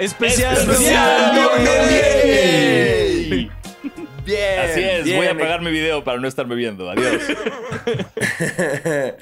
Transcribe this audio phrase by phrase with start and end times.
[0.00, 0.56] Especial.
[0.56, 1.32] Especial
[2.24, 3.50] Bien.
[4.24, 4.60] Bien.
[4.60, 5.16] Así es, bien.
[5.18, 6.90] voy a apagar mi video para no estarme viendo.
[6.90, 7.22] Adiós.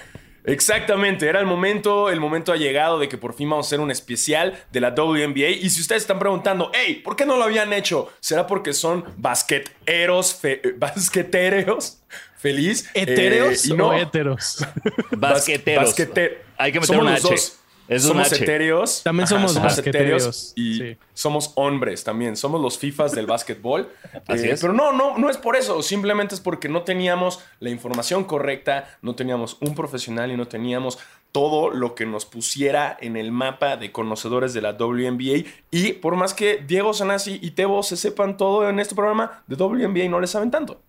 [0.45, 3.81] Exactamente, era el momento, el momento ha llegado de que por fin vamos a hacer
[3.81, 5.49] un especial de la WNBA.
[5.51, 8.11] Y si ustedes están preguntando, hey, ¿por qué no lo habían hecho?
[8.21, 11.99] ¿Será porque son basqueteros, fe- eh, basqueteros?
[12.39, 12.89] Feliz.
[12.95, 14.65] ¿Etéreos Eh, y no, o héteros?
[15.11, 15.85] Basqueteros.
[15.95, 17.23] basquete- Hay que meter somos H.
[17.29, 17.59] dos.
[17.89, 19.03] Es somos etéreos.
[19.03, 20.97] También somos basqueteros, Y sí.
[21.15, 22.37] somos hombres también.
[22.37, 23.89] Somos los FIFAs del básquetbol.
[24.29, 24.61] Así Eh, es.
[24.61, 25.83] Pero no, no, no es por eso.
[25.83, 30.99] Simplemente es porque no teníamos la información correcta, no teníamos un profesional y no teníamos
[31.33, 35.45] todo lo que nos pusiera en el mapa de conocedores de la WNBA.
[35.71, 39.57] Y por más que Diego Sanasi y Tebo se sepan todo en este programa, de
[39.57, 40.81] WNBA no le saben tanto.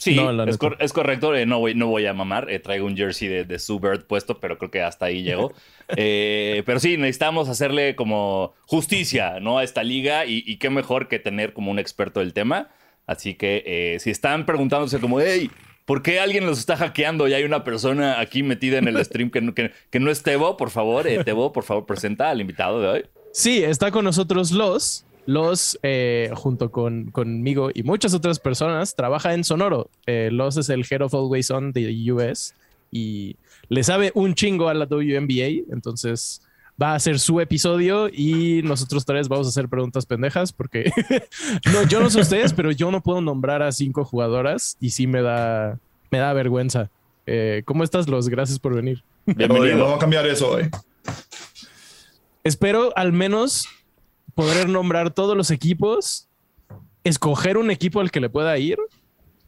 [0.00, 0.58] Sí, No, es, neta.
[0.58, 1.34] cor- es correcto.
[1.34, 2.50] eh, no, voy, no voy a mamar.
[2.50, 5.52] eh, traigo un jersey de, de Sue Bird puesto, pero creo que hasta ahí llegó.
[5.96, 9.58] Eh, pero sí, necesitamos hacerle como justicia ¿no?
[9.58, 12.68] a esta liga y, y qué mejor que tener como un experto del tema.
[13.06, 15.50] Así que si están preguntándose como, hey,
[15.84, 19.30] ¿por qué alguien los está hackeando y hay una persona aquí metida en el stream
[19.32, 20.56] que, no- que, que no es Tebo?
[20.56, 23.04] Por favor, Tebo, por favor, presenta al invitado de hoy.
[23.32, 25.04] Sí, está con nosotros Los.
[25.26, 29.90] Los, eh, junto con, conmigo y muchas otras personas, trabaja en Sonoro.
[30.06, 32.54] Eh, Los es el Head of Always On de US
[32.90, 33.36] y
[33.68, 35.72] le sabe un chingo a la WNBA.
[35.72, 36.42] Entonces
[36.80, 40.90] va a hacer su episodio y nosotros tres vamos a hacer preguntas pendejas porque
[41.72, 45.06] no, yo no sé ustedes, pero yo no puedo nombrar a cinco jugadoras y sí
[45.06, 45.78] me da,
[46.10, 46.90] me da vergüenza.
[47.26, 48.28] Eh, ¿Cómo estás, Los?
[48.28, 49.04] Gracias por venir.
[49.26, 49.78] Bienvenido.
[49.78, 50.68] vamos a cambiar eso hoy.
[52.42, 53.68] Espero al menos
[54.34, 56.28] poder nombrar todos los equipos,
[57.04, 58.78] escoger un equipo al que le pueda ir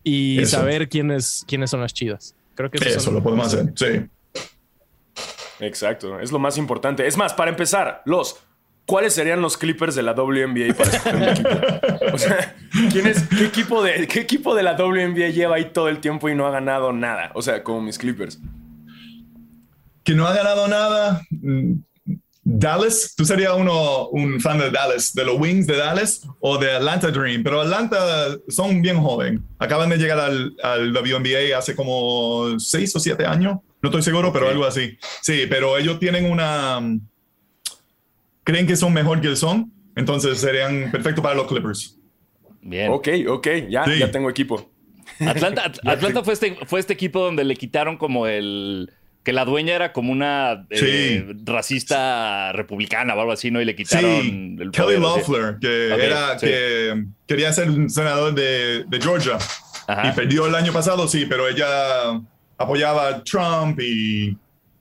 [0.03, 0.57] y Eso.
[0.57, 2.35] saber quiénes, quiénes son las chidas.
[2.55, 3.73] Creo que Eso lo podemos hacer.
[3.77, 4.09] Sí.
[5.61, 7.07] Exacto, es lo más importante.
[7.07, 8.37] Es más, para empezar, los.
[8.85, 11.49] ¿Cuáles serían los Clippers de la WNBA para escoger un equipo?
[12.13, 12.57] O sea,
[12.91, 16.29] ¿quién es, qué, equipo de, ¿qué equipo de la WNBA lleva ahí todo el tiempo
[16.29, 17.31] y no ha ganado nada?
[17.35, 18.41] O sea, como mis Clippers.
[20.03, 21.23] Que no ha ganado nada.
[22.45, 26.73] Dallas, tú serías uno, un fan de Dallas, de los Wings de Dallas o de
[26.73, 29.45] Atlanta Dream, pero Atlanta son bien joven.
[29.61, 33.59] Acaban de llegar al, al WNBA hace como seis o siete años.
[33.81, 34.97] No estoy seguro, pero algo así.
[35.23, 36.81] Sí, pero ellos tienen una.
[38.45, 41.97] Creen que son mejor que el son, entonces serían perfectos para los Clippers.
[42.61, 42.91] Bien.
[42.93, 43.99] Ok, ok, ya, Sí.
[43.99, 44.69] ya tengo equipo.
[45.21, 48.91] Atlanta, At- Atlanta fue, este, fue este equipo donde le quitaron como el.
[49.25, 51.35] Que la dueña era como una eh, Sí.
[51.45, 53.61] racista republicana o algo así, ¿no?
[53.61, 55.01] Y le quitaron Sí, el Kelly poder, ¿sí?
[55.01, 56.47] Loeffler, que era sí.
[56.47, 59.39] que quería ser un senador de, de Georgia
[59.87, 60.09] Ajá.
[60.09, 62.21] y perdió el año pasado, sí, pero ella
[62.59, 64.37] apoyaba a Trump y,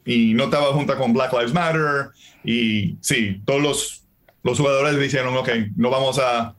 [0.06, 2.10] y no estaba junta con Black Lives Matter
[2.44, 4.04] y sí, todos los,
[4.42, 6.56] los jugadores dijeron, ok, no vamos a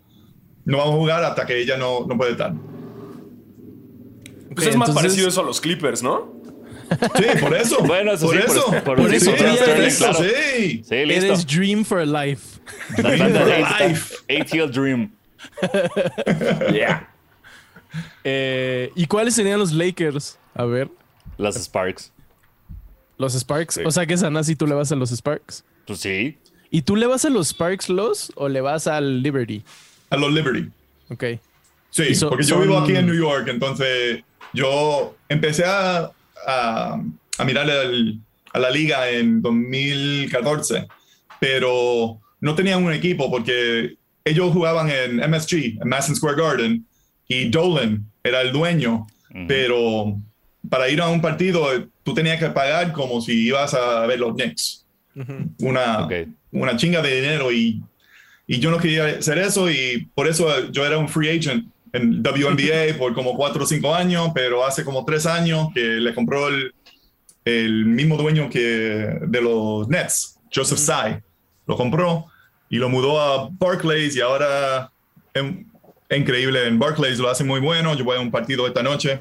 [0.65, 2.53] no vamos a jugar hasta que ella no, no puede estar.
[4.55, 6.32] Pues es más entonces- parecido eso a los Clippers, ¿no?
[7.17, 7.79] Sí, por eso.
[7.85, 8.67] Bueno, eso por sí, por- eso.
[8.85, 10.19] por- por eso por eres- eso, claro.
[10.25, 10.83] sí.
[10.89, 11.25] Sí, listo.
[11.27, 12.61] Eres Dream for Life.
[12.97, 14.17] For life.
[14.29, 15.11] ATL Dream.
[16.73, 17.09] Yeah.
[18.25, 20.39] Eh, ¿Y cuáles serían los Lakers?
[20.55, 20.89] A ver,
[21.39, 22.13] Las Sparks.
[23.19, 23.75] los Sparks.
[23.75, 23.83] Sí.
[23.85, 25.65] O sea que Sanasi tú le vas a los Sparks.
[25.87, 26.39] Pues sí.
[26.71, 29.63] ¿Y tú le vas a los Sparks los o le vas al Liberty?
[30.11, 30.71] A los Liberty.
[31.11, 31.25] Ok.
[31.91, 34.23] Sí, so- porque yo son- vivo aquí en New York, entonces
[34.55, 36.11] yo empecé a,
[36.47, 37.01] a,
[37.39, 38.19] a mirar el-
[38.53, 40.87] a la liga en 2014,
[41.41, 43.95] pero no tenían un equipo porque
[44.25, 46.87] ellos jugaban en MSG, en Madison Square Garden,
[47.29, 49.07] y Dolan era el dueño,
[49.49, 50.19] pero
[50.69, 54.21] para ir a un partido eh, tú tenías que pagar como si ibas a ver
[54.21, 54.85] los Knicks.
[55.61, 56.13] Una, Ok.
[56.53, 57.83] una chinga de dinero y,
[58.47, 62.23] y yo no quería hacer eso y por eso yo era un free agent en
[62.23, 66.49] WNBA por como cuatro o cinco años, pero hace como tres años que le compró
[66.49, 66.75] el,
[67.45, 71.23] el mismo dueño que de los Nets, Joseph Tsai,
[71.67, 72.27] lo compró
[72.71, 74.91] y lo mudó a Barclays y ahora
[76.11, 77.95] increíble en Barclays, lo hace muy bueno.
[77.95, 79.21] Yo voy a un partido esta noche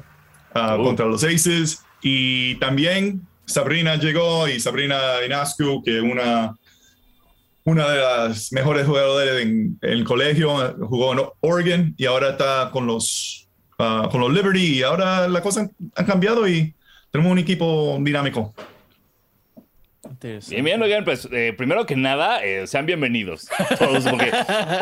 [0.54, 0.84] ah, Oh.
[0.84, 6.56] contra los Aces y también Sabrina llegó y Sabrina Inascu, que una
[7.64, 13.48] una de las mejores jugadoras en, colegio, jugó en Oregon y ahora está con los,
[13.78, 16.74] ah, con los Liberty y ahora las cosas han cambiado y
[17.10, 18.54] tenemos un equipo dinámico.
[20.28, 20.54] Interesante.
[20.54, 23.48] Bien, bien, oigan, pues eh, primero que nada, eh, sean bienvenidos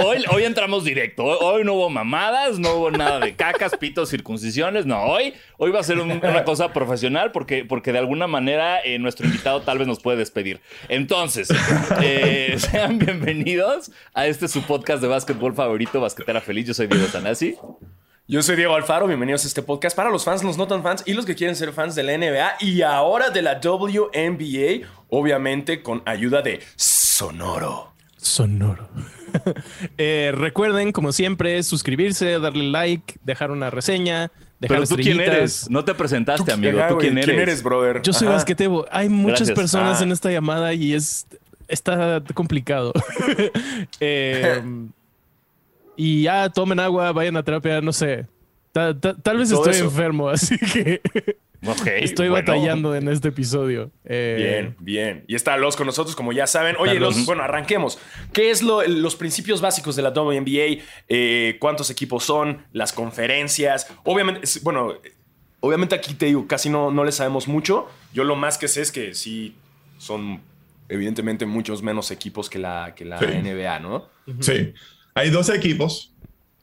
[0.04, 1.24] hoy, hoy entramos directo.
[1.24, 4.86] Hoy, no hubo mamadas, no hubo nada de cacas, pitos, circuncisiones.
[4.86, 8.80] No, hoy, hoy va a ser un- una cosa profesional porque, porque de alguna manera
[8.84, 10.60] eh, nuestro invitado tal vez nos puede despedir.
[10.88, 11.48] Entonces,
[12.56, 16.66] sean bienvenidos a este su podcast de básquetbol favorito, Basquetera Feliz.
[16.66, 17.56] Yo soy Diego Tanasi.
[18.30, 21.02] Yo soy Diego Alfaro, bienvenidos a este podcast para los fans, los no tan fans
[21.04, 25.82] y los que quieren ser fans de la NBA y ahora de la WNBA, obviamente
[25.82, 27.92] con ayuda de Sonoro.
[28.16, 28.88] Sonoro.
[29.98, 34.30] Eh, recuerden, como siempre, suscribirse, darle like, dejar una reseña,
[34.60, 35.68] dejar Pero tú quién eres?
[35.70, 36.80] No te presentaste, amigo.
[36.88, 37.26] ¿Tú quién eres?
[37.26, 38.02] ¿Quién eres, brother?
[38.02, 38.36] Yo soy Ajá.
[38.36, 38.86] basquetebo.
[38.90, 39.58] Hay muchas Gracias.
[39.58, 40.04] personas Ah.
[40.04, 41.26] en esta llamada y es
[41.68, 42.92] está complicado.
[44.00, 44.62] Eh,
[46.00, 48.26] y ya tomen agua, vayan a terapia, no sé.
[48.72, 49.84] Ta- ta- tal vez estoy eso.
[49.84, 51.00] enfermo, así que
[51.96, 52.46] estoy bueno.
[52.46, 53.90] batallando en este episodio.
[54.04, 55.24] Eh, Bien, bien.
[55.28, 56.76] Y está Los con nosotros, como ya saben.
[56.78, 57.16] Oye, Los.
[57.16, 57.98] los, bueno, arranquemos.
[58.32, 60.82] ¿Qué es lo- los principios básicos de la WNBA?
[61.08, 62.64] Eh, ¿Cuántos equipos son?
[62.72, 63.88] Las conferencias.
[64.04, 64.94] Obviamente, bueno,
[65.60, 67.88] obviamente aquí te digo, casi no, no le sabemos mucho.
[68.14, 69.54] Yo lo más que sé es que sí
[69.98, 70.40] son,
[70.88, 73.26] evidentemente, muchos menos equipos que la, que la Sí.
[73.26, 74.08] NBA, ¿no?
[74.40, 74.72] Sí.
[75.14, 76.12] Hay 12 equipos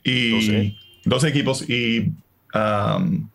[0.03, 0.75] y 12.
[1.05, 2.11] 12 equipos y
[2.53, 3.29] um,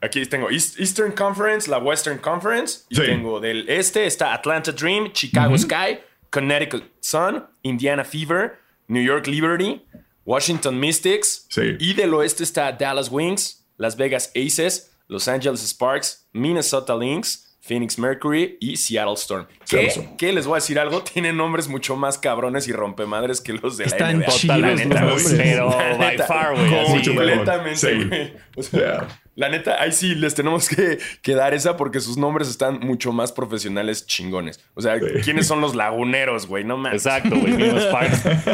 [0.00, 2.84] Aquí tengo East- Eastern Conference, la Western Conference.
[2.88, 3.02] Y Sí.
[3.02, 5.98] tengo del este está Atlanta Dream, Chicago Sky,
[6.30, 9.82] Connecticut Sun, Indiana Fever, New York Liberty,
[10.24, 11.46] Washington Mystics.
[11.48, 11.76] Sí.
[11.80, 17.98] Y del oeste está Dallas Wings, Las Vegas Aces, Los Angeles Sparks, Minnesota Lynx, Phoenix
[17.98, 19.46] Mercury y Seattle Storm.
[19.68, 20.16] Que, Seattle.
[20.16, 23.76] que les voy a decir algo, tienen nombres mucho más cabrones y rompemadres que los
[23.76, 24.26] de la Están NBA.
[24.28, 25.34] chidos La los neta, nombres.
[25.36, 27.04] Pero La by neta, far, güey.
[27.04, 28.32] Completamente, güey.
[28.56, 29.08] O sea, Yeah.
[29.36, 33.12] la neta, ahí sí les tenemos que, que dar esa porque sus nombres están mucho
[33.12, 34.58] más profesionales chingones.
[34.74, 35.04] O sea, Sí.
[35.22, 36.64] ¿quiénes son los laguneros, güey?
[36.64, 37.04] No mames.
[37.06, 37.54] Exacto, güey.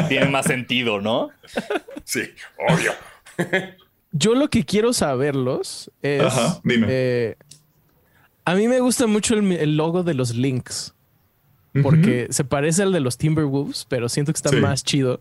[0.09, 1.29] Tiene más sentido, ¿no?
[2.03, 2.21] Sí,
[2.69, 2.91] obvio.
[4.11, 6.21] Yo lo que quiero saberlos es.
[6.21, 6.87] Ajá, dime.
[6.89, 7.35] eh,
[8.45, 10.93] a mí me gusta mucho el, el logo de los Lynx.
[11.83, 14.55] Porque se parece al de los Timberwolves, pero siento que está Sí.
[14.57, 15.19] más chido.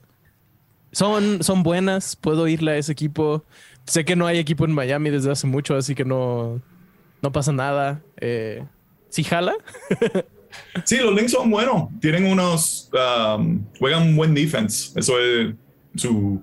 [0.92, 3.42] Son, son buenas, puedo irle a ese equipo.
[3.86, 6.62] Sé que no hay equipo en Miami desde hace mucho, así que no,
[7.22, 8.00] no pasa nada.
[8.18, 8.64] Eh,
[9.08, 9.54] ¿Sí jala?
[10.84, 11.88] Sí, los Lynx son buenos.
[12.00, 12.88] Tienen unos.
[13.36, 14.92] um, juegan un buen defense.
[14.96, 15.52] Eso es
[15.96, 16.40] su,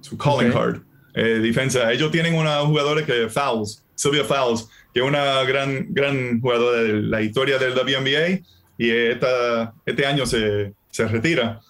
[0.00, 0.80] su calling card.
[1.14, 1.92] Eh, defensa.
[1.92, 6.94] Ellos tienen una jugadora que Fouls, Sylvia Fouls, que es una gran, gran jugadora de
[7.02, 8.40] la historia del WNBA
[8.78, 11.60] y esta, este año se, se retira.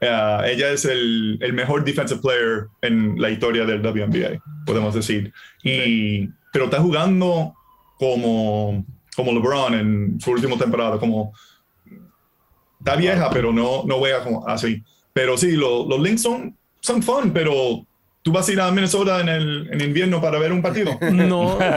[0.00, 5.32] Eh, ella es el, el mejor defensive player en la historia del WNBA, podemos decir.
[5.62, 7.54] Y, pero está jugando
[7.96, 8.84] como,
[9.14, 11.32] como LeBron en su última temporada, como
[12.80, 14.82] está vieja, pero no, no juega como así.
[15.12, 17.86] Pero sí, lo- los Lynx son, son fun, pero
[18.24, 20.98] tú vas a ir a Minnesota en el en invierno para ver un partido.
[21.12, 21.56] No.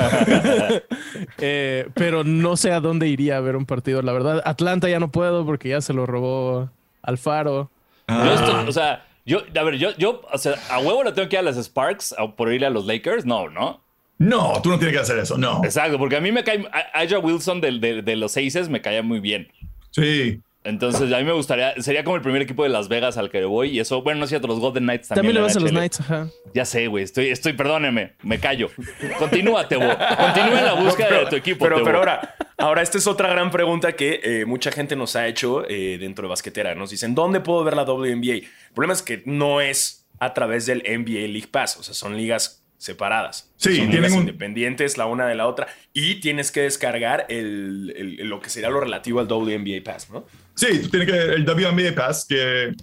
[1.39, 4.41] Eh, pero no sé a dónde iría a ver un partido, la verdad.
[4.45, 6.69] Atlanta ya no puedo porque ya se lo robó
[7.03, 7.69] Alfaro.
[8.07, 11.27] Yo estoy- o sea, yo, a ver, yo, yo, o sea, a huevo le tengo
[11.29, 13.25] que ir a las Sparks por irle a los Lakers.
[13.25, 13.81] No, no.
[14.19, 15.61] No, tú no tienes que hacer eso, no.
[15.63, 16.65] Exacto, porque a mí me cae.
[16.93, 19.47] Aja Wilson del- de, de los Aces me caía muy bien.
[19.91, 20.39] Sí.
[20.67, 21.73] Entonces, a mí me gustaría.
[21.81, 23.69] Sería como el primer equipo de Las Vegas al que voy.
[23.69, 25.27] Y eso, bueno, no es cierto, los Golden Knights también.
[25.27, 25.71] También le vas a los.
[25.71, 26.29] Knights, ajá.
[26.53, 27.05] Ya sé, güey.
[27.05, 28.69] Estoy, estoy, perdóneme, me callo.
[29.17, 29.87] Continúa, Tebo.
[29.87, 31.63] Continúa en la búsqueda de tu equipo.
[31.63, 31.85] Pero, Tebo.
[31.85, 35.63] pero ahora, ahora, esta es otra gran pregunta que eh, mucha gente nos ha hecho
[35.69, 36.75] eh, dentro de Basquetera.
[36.75, 38.33] Nos dicen, ¿dónde puedo ver la WNBA?
[38.33, 41.77] El problema es que no es a través del NBA League Pass.
[41.77, 43.51] O sea, son ligas separadas.
[43.55, 45.67] Sí, son tienen ligas un- independientes la una de la otra.
[45.93, 50.25] Y tienes que descargar el, el- lo que sería lo relativo al WNBA Pass, ¿no?
[50.55, 52.73] Sí, tú tienes que el WNBA Pass que,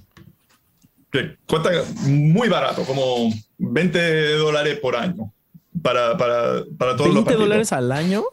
[1.11, 1.71] que cuesta
[2.07, 5.33] muy barato, como 20 dólares por año
[5.83, 7.41] para, para, para todos los 20 partidos.
[7.41, 8.25] dólares al año.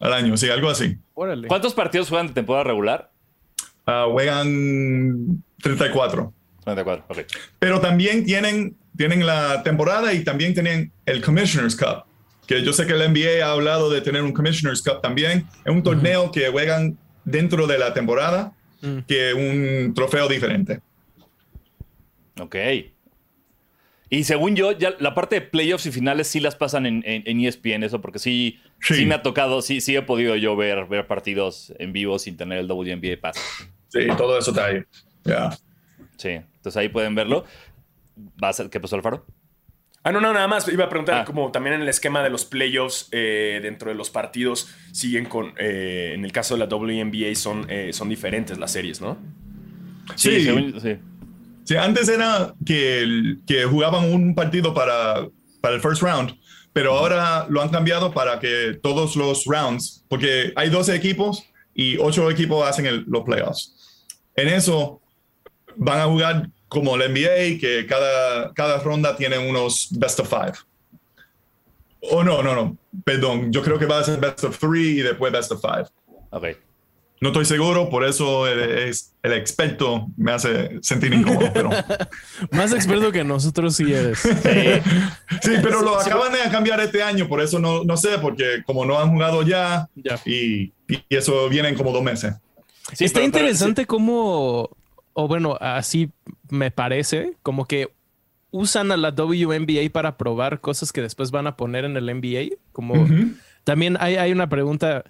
[0.00, 0.96] al año, sí, algo así.
[1.14, 1.48] Órale.
[1.48, 3.10] ¿Cuántos partidos juegan de temporada regular?
[3.86, 6.32] Ah, juegan 34.
[6.66, 7.18] 94, ok.
[7.60, 12.04] Pero también tienen, tienen la temporada y también tienen el Commissioner's Cup.
[12.46, 15.46] Que yo sé que la NBA ha hablado de tener un Commissioner's Cup también.
[15.64, 18.98] Es un torneo que juegan dentro de la temporada, Mm.
[19.08, 20.80] que un trofeo diferente.
[22.38, 22.54] Ok.
[24.08, 27.22] Y según yo, ya la parte de playoffs y finales sí las pasan en, en,
[27.26, 28.94] en ESPN, eso, porque sí, sí.
[28.94, 29.06] Sí.
[29.06, 32.58] me ha tocado, sí, sí he podido yo ver, ver partidos en vivo sin tener
[32.58, 33.36] el WNBA Pass.
[33.88, 34.82] Sí, todo eso está ahí.
[35.24, 35.50] Ya.
[36.18, 37.44] Sí, entonces ahí pueden verlo.
[38.42, 39.26] ¿Va a ser, ¿Qué pasó, Alfaro?
[40.02, 40.68] Ah, no, no, nada más.
[40.68, 41.24] Iba a preguntar, Ah.
[41.24, 45.52] como también en el esquema de los playoffs, eh, dentro de los partidos, siguen con.
[45.58, 49.16] eh, en el caso de la WNBA, son, eh, son diferentes las series, ¿no?
[50.14, 50.44] Sí, Sí.
[50.44, 50.96] según- sí.
[51.64, 55.26] Sí, antes era que, el- que jugaban un partido para,
[55.60, 56.38] para el first round,
[56.72, 61.42] pero ahora lo han cambiado para que todos los rounds, porque hay 12 equipos
[61.74, 63.74] y 8 equipos hacen el- los playoffs.
[64.36, 65.00] En eso
[65.74, 70.52] van a jugar como la NBA, que cada, cada ronda tiene unos best of five.
[72.10, 75.02] Oh, no, no, no, perdón, yo creo que va a ser best of three y
[75.02, 75.86] después best of five.
[76.30, 76.44] Ok.
[77.20, 81.70] No estoy seguro, por eso el, es- el experto me hace sentir incómodo, pero...
[82.52, 84.18] Más experto que nosotros sí eres.
[84.20, 84.80] Sí.
[85.42, 88.84] Sí, pero lo acaban de cambiar este año, por eso no, no sé, porque como
[88.84, 90.20] no han jugado ya, Ya.
[90.26, 92.34] y, y eso viene en como dos meses.
[92.92, 94.75] Sí, Está pero- pero- interesante cómo,
[95.18, 96.10] o bueno, así
[96.50, 97.88] me parece, como que
[98.50, 102.56] usan a la WNBA para probar cosas que después van a poner en el NBA.
[102.70, 103.06] Como
[103.64, 105.04] también hay, hay una pregunta,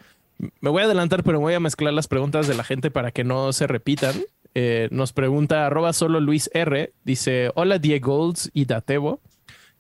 [0.61, 3.25] me voy a adelantar, pero voy a mezclar las preguntas de la gente para que
[3.25, 4.15] no se repitan.
[4.55, 6.93] Eh, nos pregunta arroba solo Luis R.
[7.03, 9.21] Dice, hola Diego Golds y Datebo.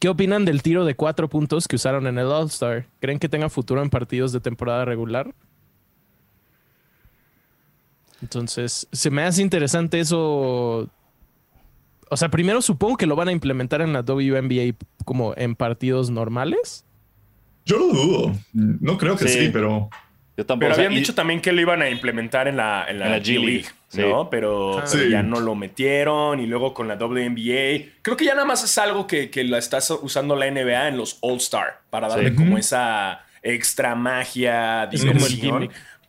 [0.00, 2.87] ¿Qué opinan del tiro de cuatro puntos que usaron en el All-Star?
[2.99, 5.37] ¿Creen que tenga futuro en partidos de temporada regular?
[8.23, 10.88] Entonces, se me hace interesante eso.
[12.08, 16.11] O sea, primero supongo que lo van a implementar en la WNBA como en partidos
[16.11, 16.85] normales.
[17.64, 18.32] Yo lo dudo.
[18.52, 19.46] No creo que Sí.
[19.46, 19.90] sí, pero
[20.37, 20.61] Yo tampoco.
[20.61, 22.99] Pero o sea, habían y- dicho también que lo iban a implementar en la, en
[23.00, 24.02] la, En la G League, League, sí.
[24.02, 24.28] ¿no?
[24.30, 24.85] Pero, Ah.
[24.90, 25.11] pero Sí.
[25.11, 27.87] ya no lo metieron y luego con la WNBA.
[28.02, 30.96] Creo que ya nada más es algo que, que la estás usando la NBA en
[30.99, 32.37] los All-Star para darle Sí.
[32.37, 35.02] como esa extra magia, Es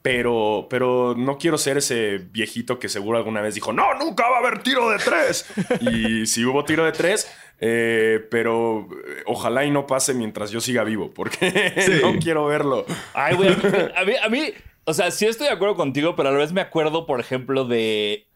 [0.08, 4.38] Pero, pero no quiero ser ese viejito que seguro alguna vez dijo, no, nunca va
[4.38, 5.46] a haber tiro de tres.
[5.82, 10.62] y si hubo tiro de tres, eh, pero eh, ojalá y no pase mientras yo
[10.62, 12.00] siga vivo, porque Sí.
[12.02, 12.86] no quiero verlo.
[13.14, 13.50] Ay, güey.
[13.96, 14.54] A mí, a mí,
[14.86, 17.66] o sea, sí estoy de acuerdo contigo, pero a la vez me acuerdo, por ejemplo,
[17.66, 18.28] de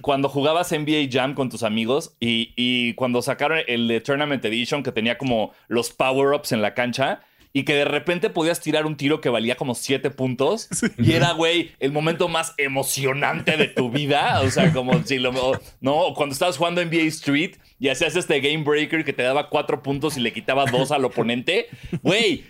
[0.00, 4.82] cuando jugabas NBA Jam con tus amigos y, y cuando sacaron el de Tournament Edition
[4.82, 7.20] que tenía como los power-ups en la cancha.
[7.54, 10.68] Y que de repente podías tirar un tiro que valía como 7 puntos.
[10.96, 14.40] Y era, güey, el momento más emocionante de tu vida.
[14.40, 15.32] O sea, como si lo.
[15.80, 19.82] No, cuando estabas jugando NBA Street y hacías este Game Breaker que te daba 4
[19.82, 21.66] puntos y le quitaba 2 al oponente.
[22.02, 22.44] Güey,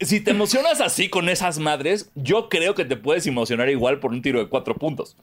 [0.00, 4.12] si te emocionas así con esas madres, yo creo que te puedes emocionar igual por
[4.12, 5.16] un tiro de 4 puntos.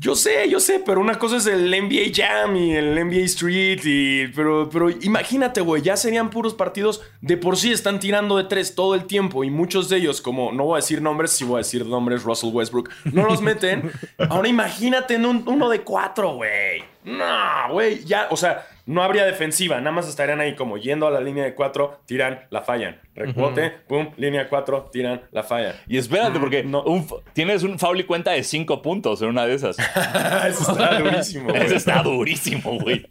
[0.00, 3.80] Yo sé, yo sé, pero una cosa es el NBA Jam y el NBA Street,
[3.84, 8.44] y, pero, pero imagínate, güey, ya serían puros partidos de por sí están tirando de
[8.44, 11.44] tres todo el tiempo y muchos de ellos, como no voy a decir nombres, sí
[11.44, 13.90] voy a decir nombres, Russell Westbrook, no los meten.
[14.30, 16.84] Ahora imagínate en un- uno de cuatro, güey.
[17.04, 21.10] No, güey, ya, o sea, no habría defensiva, nada más estarían ahí como yendo a
[21.10, 22.98] la línea de cuatro, tiran, la fallan.
[23.14, 25.74] Rebote, pum, línea cuatro, tiran, la fallan.
[25.86, 26.82] Y espérate, porque no.
[26.84, 29.76] un tienes un foul y cuenta de 5 puntos en una de esas.
[30.48, 31.62] Eso está durísimo, güey.
[31.62, 33.06] Eso está durísimo, güey.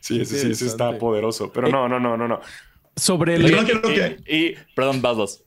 [0.00, 1.50] Sí, ese sí, ese está poderoso.
[1.50, 2.40] Pero no, no, no, no, no.
[2.94, 3.56] Sobre Yo el.
[3.56, 3.80] no quiero
[4.26, 5.44] y, perdón, vas dos.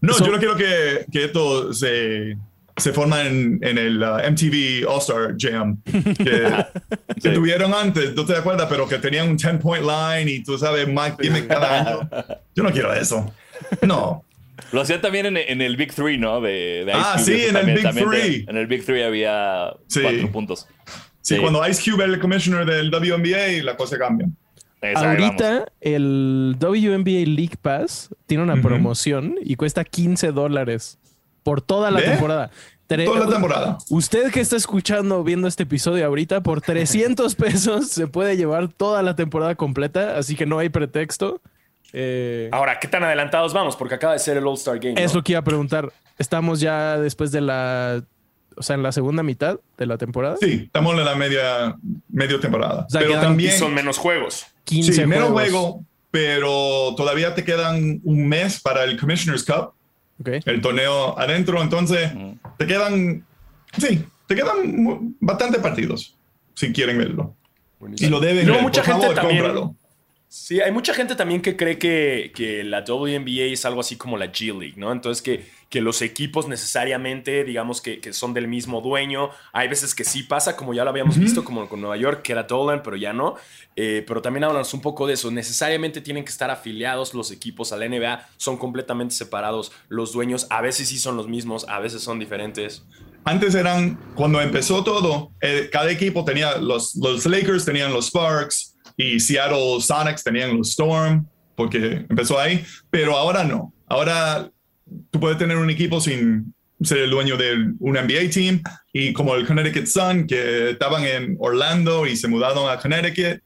[0.00, 2.38] no, So- yo no quiero que, que esto se,
[2.76, 5.94] se forma en, en el uh, MTV All-Star Jam que,
[7.14, 7.32] que Sí.
[7.32, 11.16] tuvieron antes, no te acuerdas, pero que tenían un 10-point line y tú sabes, Mike
[11.20, 12.10] tiene cada año.
[12.54, 13.32] Yo no quiero eso.
[13.82, 14.24] No.
[14.72, 16.40] Lo hacían también en, en el Big Three, ¿no?
[16.40, 18.44] De, de Ice Ah, Cube, sí, en el también- Big también te- Three.
[18.48, 20.00] en el Big Three había Sí.
[20.02, 20.66] 4 puntos.
[21.20, 21.40] Sí, Sí.
[21.40, 24.28] cuando Ice Cube era el commissioner del WNBA, la cosa cambia.
[24.82, 25.02] Vamos.
[25.02, 30.98] Ahorita el WNBA League Pass tiene una promoción y cuesta 15 dólares
[31.44, 32.06] por toda la ¿Ve?
[32.06, 32.50] temporada.
[32.88, 33.78] Tre- Toda la temporada.
[33.88, 39.02] Usted que está escuchando, viendo este episodio ahorita, por 300 pesos se puede llevar toda
[39.02, 41.40] la temporada completa, así que no hay pretexto.
[41.92, 43.76] Eh, Ahora, ¿qué tan adelantados vamos?
[43.76, 45.00] Porque acaba de ser el All-Star Game.
[45.02, 45.18] es ¿no?
[45.20, 45.92] lo que iba a preguntar.
[46.18, 48.02] Estamos ya después de la,
[48.56, 50.36] o sea, en la segunda mitad de la temporada.
[50.40, 51.76] Sí, estamos en la media,
[52.10, 52.84] medio temporada.
[52.86, 54.44] O sea, pero también, son menos juegos.
[54.64, 59.72] 15 sí, menos juego, pero todavía te quedan un mes para el Commissioner's Cup,
[60.20, 60.28] Ok.
[60.46, 62.12] el torneo adentro, entonces
[62.56, 63.24] te quedan,
[63.78, 66.16] sí, te quedan bastantes partidos,
[66.54, 67.34] si quieren verlo.
[67.98, 69.74] Y lo deben ver, mucha por gente favor, también- cómpralo.
[70.36, 74.18] Sí, hay mucha gente también que cree que, que la WNBA es algo así como
[74.18, 74.90] la G League, ¿no?
[74.90, 79.30] Entonces que, que los equipos necesariamente, digamos que, que son del mismo dueño.
[79.52, 82.32] Hay veces que sí pasa, como ya lo habíamos visto, como con Nueva York, que
[82.32, 83.36] era Dolan, pero ya no.
[83.76, 85.30] Eh, pero también hablamos un poco de eso.
[85.30, 88.28] Necesariamente tienen que estar afiliados los equipos a la NBA.
[88.36, 90.48] Son completamente separados los dueños.
[90.50, 92.84] A veces sí son los mismos, a veces son diferentes.
[93.24, 98.73] Antes eran, cuando empezó todo, eh, cada equipo tenía, los, los Lakers tenían los Sparks,
[98.96, 103.72] y Seattle Sonics tenían los Storm, porque empezó ahí, pero ahora no.
[103.86, 104.50] Ahora
[105.10, 109.34] tú puedes tener un equipo sin ser el dueño de un NBA team y como
[109.34, 113.40] el Connecticut Sun, que estaban en Orlando y se mudaron a Connecticut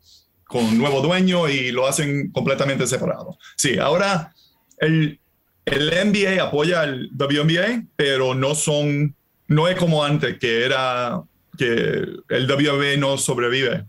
[0.45, 3.39] con nuevo dueño y lo hacen completamente separado.
[3.57, 4.33] Sí, ahora
[4.79, 5.21] el,
[5.67, 9.15] el NBA apoya al WNBA, pero no son,
[9.47, 11.23] no es como antes, que era
[11.57, 13.85] que el WNBA no sobrevive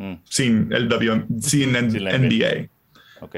[0.00, 0.14] Mm.
[0.24, 2.68] sin el, w, sin el Sin la NBA.
[3.20, 3.36] Ok.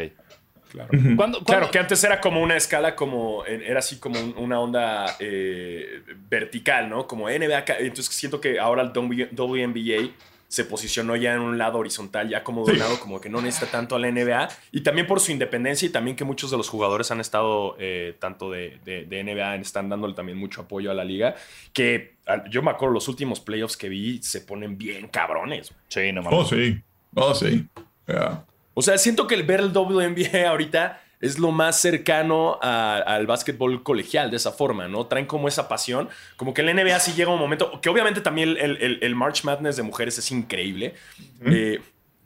[0.71, 0.89] Claro.
[1.17, 5.17] ¿Cuándo- Claro, que antes era como una escala, como era así como un- una onda
[5.19, 7.07] eh, vertical, ¿no?
[7.07, 7.65] Como NBA.
[7.81, 10.13] Entonces siento que ahora el WNBA
[10.53, 13.41] se posicionó ya en un lado horizontal, ya como de un lado como que no
[13.41, 14.49] necesita tanto a la NBA.
[14.71, 18.17] Y también por su independencia y también que muchos de los jugadores han estado, eh,
[18.19, 21.35] tanto de, de- de NBA, están dándole también mucho apoyo a la liga.
[21.73, 25.73] Que ah, yo me acuerdo, los últimos playoffs que vi se ponen bien cabrones.
[25.89, 26.39] Sí, no mames.
[26.39, 26.83] Oh, sí.
[27.15, 27.67] Oh, sí.
[28.07, 28.45] Yeah.
[28.75, 33.27] O sea, siento que el ver el WNBA ahorita es lo más cercano a- al
[33.27, 35.07] básquetbol colegial de esa forma, ¿no?
[35.07, 36.11] Traen como esa pasión.
[36.37, 39.45] Como que el NBA sí llega un momento, que obviamente también el, el- el March
[39.45, 40.95] Madness de mujeres es increíble.
[41.47, 41.81] Eh,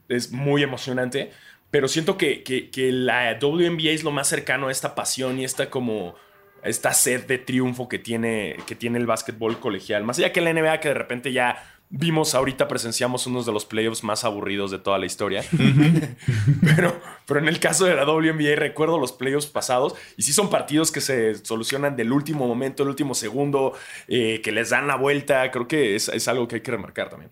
[0.08, 1.30] es muy emocionante.
[1.70, 5.44] Pero siento que, que- que la WNBA es lo más cercano a esta pasión y
[5.44, 6.14] esta como
[6.62, 10.02] esta sed de triunfo que tiene, que tiene el básquetbol colegial.
[10.04, 13.64] Más allá que la NBA, que de repente ya vimos ahorita, presenciamos unos de los
[13.64, 15.44] playoffs más aburridos de toda la historia.
[16.76, 20.50] pero, pero en el caso de la WNBA, recuerdo los playoffs pasados y sí son
[20.50, 23.74] partidos que se solucionan del último momento, el último segundo,
[24.08, 25.50] eh, que les dan la vuelta.
[25.50, 27.30] Creo que es, es algo que hay que remarcar también.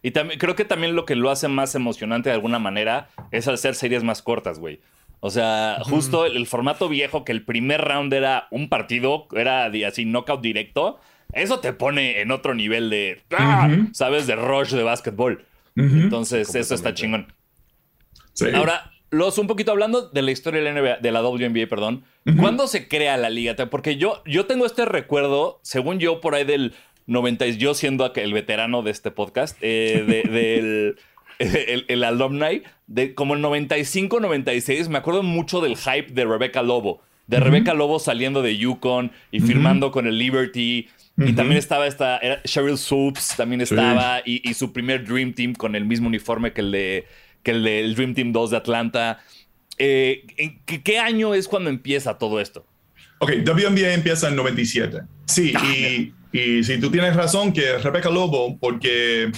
[0.00, 3.48] Y también creo que también lo que lo hace más emocionante de alguna manera es
[3.48, 4.80] hacer series más cortas, güey.
[5.20, 9.64] O sea, justo el, el formato viejo que el primer round era un partido, era
[9.64, 11.00] así knockout directo,
[11.32, 13.68] eso te pone en otro nivel de, ¡ah!
[13.92, 14.26] ¿sabes?
[14.26, 15.44] De rush de básquetbol.
[15.76, 17.32] Entonces, eso está chingón.
[18.32, 18.46] Sí.
[18.54, 22.04] Ahora, los un poquito hablando de la historia de la NBA, de la WNBA, perdón.
[22.38, 23.54] ¿Cuándo se crea la liga?
[23.70, 26.74] Porque yo, yo tengo este recuerdo, según yo, por ahí del
[27.06, 30.96] 90, yo siendo el veterano de este podcast, eh, de- del
[31.38, 36.62] el, el alumni, de como el 95, 96, me acuerdo mucho del hype de Rebecca
[36.62, 37.00] Lobo.
[37.28, 40.88] De Rebecca Lobo saliendo de Yukon y firmando con el Liberty.
[41.18, 45.52] Y también estaba esta, era Cheryl Swoops, también estaba, y, y su primer Dream Team
[45.52, 47.06] con el mismo uniforme que el de
[47.42, 49.18] que el del Dream Team 2 de Atlanta.
[49.78, 52.64] Eh, ¿en qué, qué año es cuando empieza todo esto?
[53.18, 55.00] Ok, WNBA empieza en 97.
[55.26, 59.30] Sí, y, y si tú tienes razón que Rebecca Lobo, porque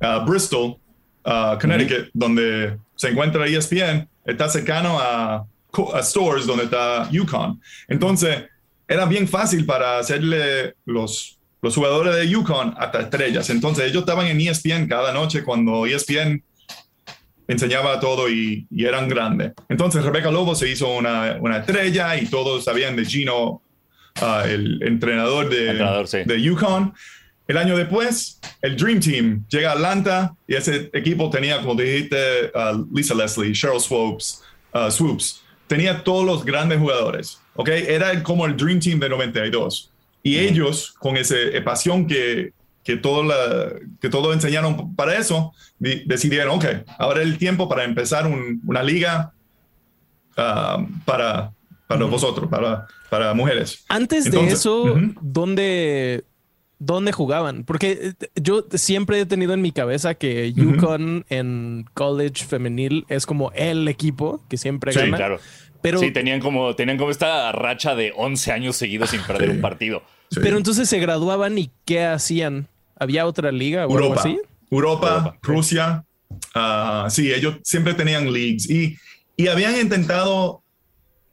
[0.00, 0.76] uh, Bristol,
[1.24, 5.46] uh, Connecticut, donde se encuentra ESPN, está cercano a,
[5.94, 7.60] a stores donde está Yukon.
[7.88, 8.44] Entonces,
[8.92, 13.48] era bien fácil para hacerle los, los jugadores de Yukon hasta estrellas.
[13.48, 16.42] Entonces, ellos estaban en ESPN cada noche cuando ESPN
[17.48, 19.52] enseñaba todo y, y eran grandes.
[19.68, 23.62] Entonces Rebeca Lobo se hizo una, una estrella y todos sabían de Gino,
[24.20, 26.18] ah, el entrenador de, Entrenador, sí.
[26.24, 26.94] de UConn.
[27.48, 32.50] El año después, el Dream Team llega a Atlanta y ese equipo tenía, como dijiste,
[32.54, 35.42] a Lisa Leslie, Cheryl Swoops, ah, Swoops.
[35.66, 37.41] Tenía todos los grandes jugadores.
[37.54, 37.68] ¿Ok?
[37.68, 39.90] Era como el Dream Team de 92.
[40.22, 41.34] Y ellos, con esa
[41.64, 42.52] pasión que,
[42.84, 46.64] que, todo la, que todo enseñaron para eso, di- decidieron, ok,
[46.98, 49.32] ahora es el tiempo para empezar un- una liga
[50.36, 51.52] ah, para,
[51.86, 53.84] para vosotros, para, para mujeres.
[53.88, 55.12] Antes de Entonces, eso, ujú.
[55.20, 56.24] ¿dónde,
[56.78, 57.64] ¿dónde jugaban?
[57.64, 63.26] Porque eh, yo siempre he tenido en mi cabeza que Yukon en college femenil es
[63.26, 65.16] como el equipo que siempre Sí, gana.
[65.16, 65.40] Claro.
[65.82, 69.54] Pero, sí, tenían como, tenían como esta racha de 11 años seguidos sin perder Sí.
[69.56, 70.02] un partido.
[70.30, 70.40] Sí.
[70.42, 72.66] pero entonces se graduaban y ¿qué hacían?
[72.98, 74.38] ¿Había otra liga o algo Europa, así?
[74.70, 75.38] Europa, Europa.
[75.42, 76.04] Rusia.
[76.54, 78.96] ah, sí, ellos siempre tenían leagues y,
[79.36, 80.62] y habían intentado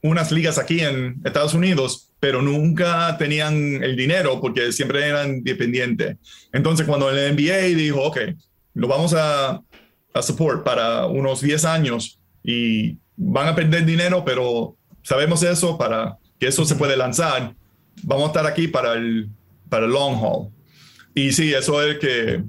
[0.02, 6.18] unas ligas aquí en Estados Unidos, pero nunca tenían el dinero porque siempre eran dependientes.
[6.52, 8.18] Entonces, cuando el NBA dijo, ok,
[8.74, 9.62] lo vamos a,
[10.14, 16.18] a support para unos 10 años y van a perder dinero, pero sabemos eso para
[16.40, 17.54] que eso se puede lanzar.
[18.04, 19.30] Vamos a estar aquí para el,
[19.70, 20.50] para el long haul.
[21.14, 22.42] Y sí, eso es que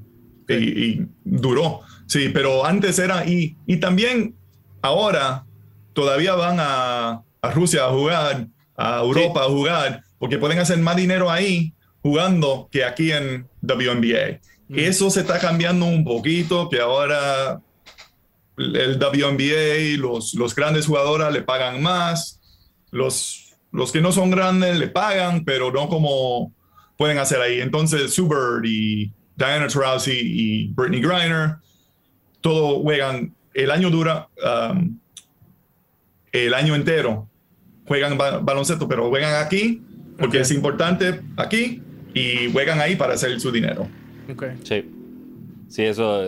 [0.49, 1.81] y, y duró.
[2.07, 4.35] Sí, pero antes era, y, y también
[4.83, 5.45] ahora
[5.93, 10.97] todavía van a, a Rusia a jugar, a Europa a jugar, porque pueden hacer más
[10.97, 14.41] dinero ahí jugando que aquí en WNBA.
[14.71, 17.61] Eso se está cambiando un poquito, que ahora
[18.77, 22.41] el WNBA, los, los grandes jugadores le pagan más,
[22.91, 26.53] los, los que no son grandes le pagan, pero no como
[26.97, 27.61] pueden hacer ahí.
[27.61, 31.57] Entonces, Subert y Diana Taurasi y Brittany Griner,
[32.41, 34.29] todos juegan el año dura
[34.71, 34.99] um,
[36.33, 37.27] el año entero.
[37.87, 39.83] Juegan ba- baloncesto, pero juegan aquí
[40.19, 40.43] porque Ok.
[40.43, 41.83] es importante aquí
[42.15, 43.89] y juegan ahí para hacer su dinero.
[44.31, 44.45] Ok.
[44.65, 44.85] Sí.
[45.69, 46.23] Sí, eso.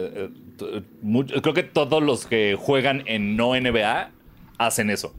[1.03, 4.11] Mucho- creo que todos los que juegan en no NBA
[4.59, 5.15] hacen eso.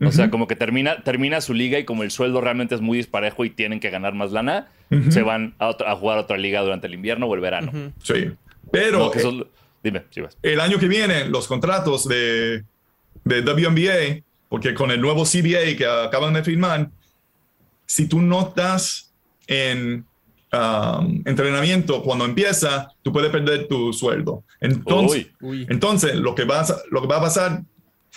[0.00, 2.98] O sea, como que termina, termina su liga y como el sueldo realmente es muy
[2.98, 4.68] disparejo y tienen que ganar más lana,
[5.10, 7.92] se van a, otra- a jugar a otra liga durante el invierno o el verano.
[8.02, 8.30] Sí.
[8.70, 9.46] Pero No, que eso eh,
[9.82, 10.36] dime, si vas.
[10.42, 12.64] el año que viene, los contratos de,
[13.24, 16.90] de WNBA, porque con el nuevo CBA que acaban de firmar,
[17.86, 19.12] si tú no estás
[19.46, 20.04] en
[20.52, 24.44] um, entrenamiento cuando empieza, tú puedes perder tu sueldo.
[24.60, 25.60] Entonces, Uy.
[25.60, 25.66] Uy.
[25.68, 27.62] entonces lo, que va a, lo que va a pasar,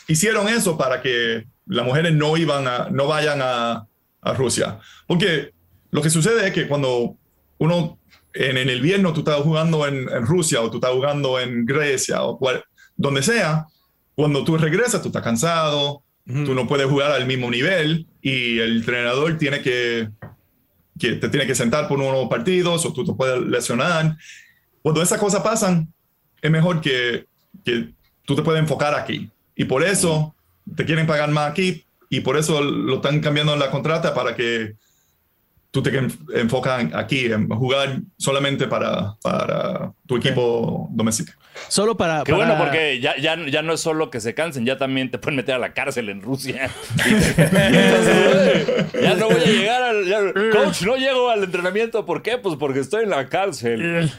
[0.08, 3.86] hicieron eso para que las mujeres no, iban a, no vayan a,
[4.22, 4.80] a Rusia.
[5.08, 5.52] Porque
[5.92, 7.16] lo que sucede es que cuando
[7.58, 8.00] uno
[8.34, 11.66] en, en el invierno tú estás jugando en, en Rusia o tú estás jugando en
[11.66, 12.64] Grecia o cual-
[12.96, 13.66] donde sea,
[14.16, 18.78] cuando tú regresas tú estás cansado, tú no puedes jugar al mismo nivel y el
[18.78, 20.10] entrenador tiene que,
[21.00, 24.18] que te tiene que sentar por unos partidos o tú te puedes lesionar.
[24.82, 25.92] Cuando esas cosas pasan,
[26.42, 27.26] es mejor que,
[27.64, 27.90] que
[28.26, 29.30] tú te puedes enfocar aquí.
[29.56, 30.36] Y por eso
[30.76, 34.36] te quieren pagar más aquí y por eso lo están cambiando en la contrata para
[34.36, 34.76] que
[35.72, 41.32] tú te enf- enfocas aquí en jugar solamente para, para tu equipo doméstico.
[41.68, 42.24] Solo para.
[42.24, 45.12] Qué para- bueno, porque ya, ya, ya no es solo que se cansen, ya también
[45.12, 46.70] te pueden meter a la cárcel en Rusia.
[46.98, 50.06] Entonces, ya no voy a llegar al.
[50.06, 52.06] ya- coach, no llego al entrenamiento.
[52.06, 52.38] ¿Por qué?
[52.40, 54.12] Pues porque estoy en la cárcel.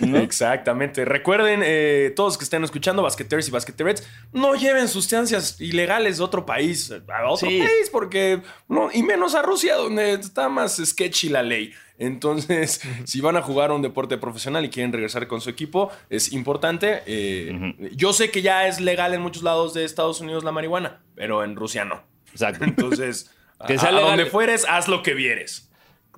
[0.00, 0.18] ¿no?
[0.18, 1.04] Exactamente.
[1.04, 6.44] Recuerden, eh, todos que estén escuchando, basqueteers y basqueterets, no lleven sustancias ilegales de otro
[6.46, 7.58] país a otro Sí.
[7.58, 11.72] país, porque no, y menos a Rusia, donde está más sketchy la ley.
[12.06, 16.32] Entonces, si van a jugar un deporte profesional y quieren regresar con su equipo, es
[16.32, 17.02] importante.
[17.06, 21.00] eh, Yo sé que ya es legal en muchos lados de Estados Unidos la marihuana,
[21.14, 22.02] pero en Rusia no.
[22.32, 22.64] Exacto.
[22.64, 23.30] Entonces,
[23.66, 24.08] Que a, sea a legal.
[24.16, 25.70] donde fueres, haz lo que vieres.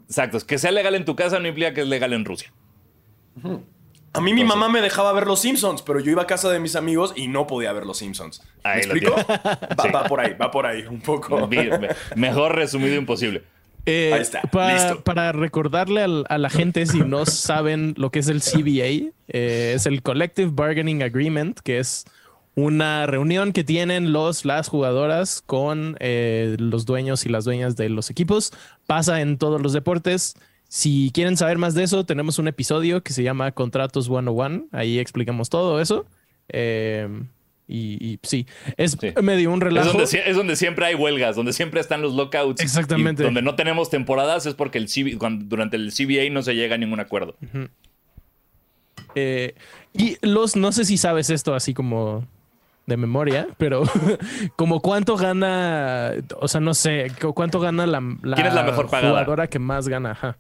[0.09, 0.39] Exacto.
[0.47, 2.51] Que sea legal en tu casa no implica que es legal en Rusia.
[4.13, 6.61] A mí mi mamá me dejaba ver Los Simpsons, pero yo iba a casa de
[6.61, 8.43] mis amigos y no podía ver Los Simpsons.
[8.65, 9.13] ¿Me Ahí explico?
[9.15, 9.89] Va, Sí.
[9.93, 11.47] va por ahí, va por ahí, un poco.
[11.49, 13.43] Me- me- Mejor resumido imposible.
[13.87, 15.03] Eh, Ahí está, pa- listo.
[15.05, 19.73] Para recordarle al- a la gente, si no saben lo que es el CBA, eh,
[19.77, 22.05] es el Collective Bargaining Agreement, que es
[22.57, 27.89] una reunión que tienen los, las jugadoras con eh, los dueños y las dueñas de
[27.89, 28.53] los equipos.
[28.87, 30.35] Pasa en todos los deportes.
[30.69, 34.67] Si quieren saber más de eso, tenemos un episodio que se llama Contratos 101.
[34.73, 36.07] Ahí explicamos todo eso.
[37.67, 38.47] Y, y sí,
[38.77, 39.13] es Sí.
[39.23, 39.93] medio un Es relajo.
[39.99, 42.61] donde, es donde siempre hay huelgas, donde siempre están los lockouts.
[42.61, 43.23] Exactamente.
[43.23, 46.55] Y donde no tenemos temporadas es porque el CB cuando- durante el CBA no se
[46.55, 47.37] llega a ningún acuerdo.
[49.15, 49.55] Eh,
[49.93, 52.27] y los, no sé si sabes esto así como
[52.87, 53.83] de memoria, pero
[54.57, 58.63] como cuánto gana, o sea, no sé, cu- cuánto gana la, la ¿Quién es la
[58.65, 59.11] mejor pagada?
[59.13, 60.11] jugadora que más gana.
[60.13, 60.37] Ajá.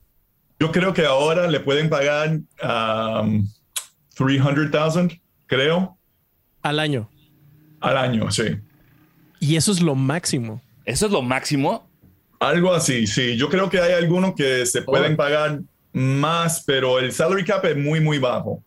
[0.61, 3.49] Yo creo que ahora le pueden pagar um,
[4.15, 5.97] 300,000, creo,
[6.63, 7.09] Al año.
[7.85, 8.45] Al año, sí.
[9.41, 10.61] Y eso es lo máximo.
[10.85, 11.87] Eso es lo máximo.
[12.41, 13.37] Algo así, sí.
[13.37, 15.17] Yo creo que hay algunos que se pueden Oh.
[15.17, 15.61] pagar
[15.93, 18.63] más, pero el salary cap es muy, muy bajo.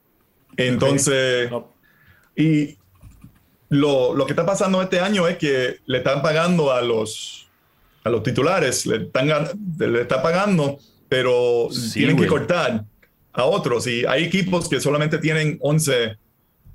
[0.56, 1.49] Entonces,
[2.36, 2.77] y
[3.69, 7.47] lo, lo que está pasando este año es que le están pagando a los,
[8.03, 9.27] a los titulares, le están,
[9.77, 12.27] le está pagando, pero Sí, tienen güey.
[12.27, 12.86] que cortar
[13.34, 13.86] a otros.
[13.88, 16.17] Y hay equipos que solamente tienen 11,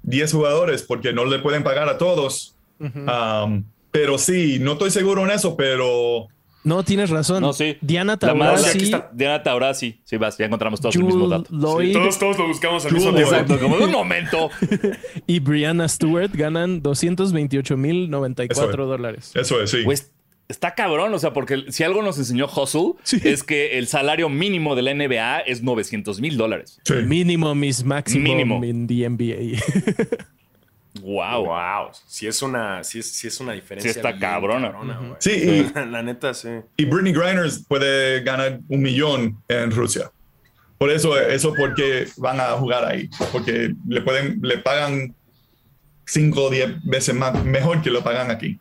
[0.02, 2.56] 10 jugadores porque no le pueden pagar a todos.
[2.78, 6.26] Um, pero sí, no estoy seguro en eso, pero
[6.64, 7.42] No, tienes razón.
[7.42, 7.76] No, sí.
[7.80, 10.00] Diana Taurasi, aquí está Diana Taurasi.
[10.04, 11.48] Sí, vas, ya encontramos todos el mismo dato.
[11.50, 13.32] Lloyd todos, todos lo buscamos al mismo tiempo.
[13.32, 14.50] Exacto, como de un momento.
[15.26, 18.88] y Brianna Stewart ganan 228 mil 94 Eso es.
[18.88, 19.32] dólares.
[19.34, 19.82] eso es, sí.
[19.84, 20.10] Pues
[20.48, 24.74] está cabrón, o sea, porque si algo nos enseñó Hustle es que el salario mínimo
[24.74, 26.80] de la NBA es 900 mil dólares.
[26.84, 26.94] Sí.
[26.94, 28.64] Mínimo mis máximo Mínimo.
[28.64, 29.58] in the NBA.
[31.00, 31.46] Wow.
[31.46, 33.92] Wow, sí es una, sí es, sí es una diferencia.
[33.92, 34.68] Sí está bien cabrona.
[34.70, 35.14] güey.
[35.20, 36.48] Sí, y, La neta, sí.
[36.76, 40.10] y Britney Griner puede ganar un millón en Rusia.
[40.76, 45.14] Por eso, eso porque van a jugar ahí, porque le pueden, le pagan
[46.06, 48.58] 5 o 10 veces más, mejor que lo pagan aquí.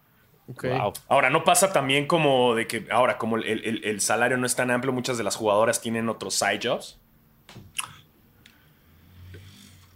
[0.52, 0.66] Ok.
[0.66, 0.94] Wow.
[1.08, 4.56] Ahora, no pasa también como de que ahora, como el, el- el salario no es
[4.56, 7.00] tan amplio, muchas de las jugadoras tienen otros side jobs.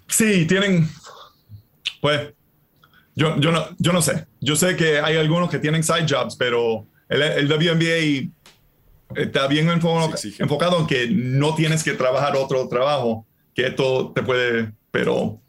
[0.07, 0.87] Sí, tienen,
[2.01, 2.33] pues,
[3.15, 4.27] yo, yo, no, yo no sé.
[4.39, 8.31] Yo sé que hay algunos que tienen side jobs, pero el, el WNBA
[9.19, 10.43] está bien enfo- Sí, exige.
[10.43, 15.41] enfocado en que no tienes que trabajar otro trabajo, que esto te puede, pero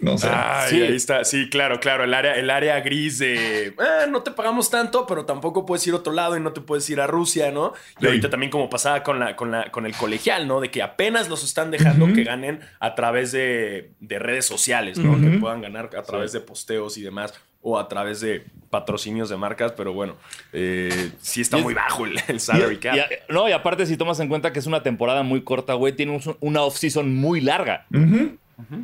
[0.00, 0.28] No sé.
[0.30, 0.82] Ay, Sí.
[0.82, 1.24] ahí está.
[1.24, 2.04] Sí, claro, claro.
[2.04, 5.94] El área, el área gris de "Ah, no te pagamos tanto, pero tampoco puedes ir
[5.94, 7.72] a otro lado y no te puedes ir a Rusia, ¿no?
[7.98, 8.06] Y Sí.
[8.06, 10.60] ahorita también como pasaba con la, con la, con el colegial, ¿no?
[10.60, 15.18] De que apenas los están dejando que ganen a través de, de redes sociales, ¿no?
[15.20, 17.32] Que puedan ganar a través de posteos y demás.
[17.62, 20.16] O a través de patrocinios de marcas, pero bueno,
[20.54, 22.96] eh, sí está es- muy bajo el, el salary cap.
[22.96, 25.74] Y a- no, y aparte, si tomas en cuenta que es una temporada muy corta,
[25.74, 27.84] güey, tiene un- una off-season muy larga.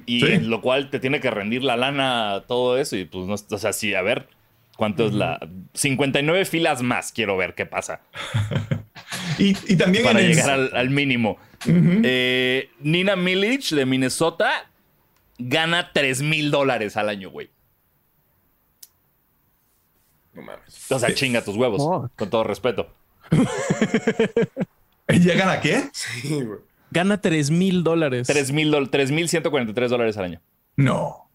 [0.07, 0.39] Y Sí.
[0.41, 2.97] lo cual te tiene que rendir la lana, todo eso.
[2.97, 4.29] Y pues, no, o sea, sí, a ver,
[4.77, 5.39] ¿cuánto es la.
[5.75, 8.01] 59 filas más, quiero ver qué pasa.
[9.39, 11.37] Y, y también Para en el- llegar al, al mínimo.
[11.67, 14.71] Eh, Nina Milich de Minnesota
[15.39, 17.51] gana 3 mil dólares al año, güey.
[20.33, 20.91] No mames.
[20.91, 22.13] O sea, chinga tus huevos, Fuck.
[22.17, 22.91] con todo respeto.
[25.09, 25.85] ¿Llegan a qué?
[25.93, 26.61] Sí, güey.
[26.97, 28.27] Gana 3 mil dólares.
[28.27, 30.41] 3 mil 3.143 dólares al año.
[30.77, 31.29] No.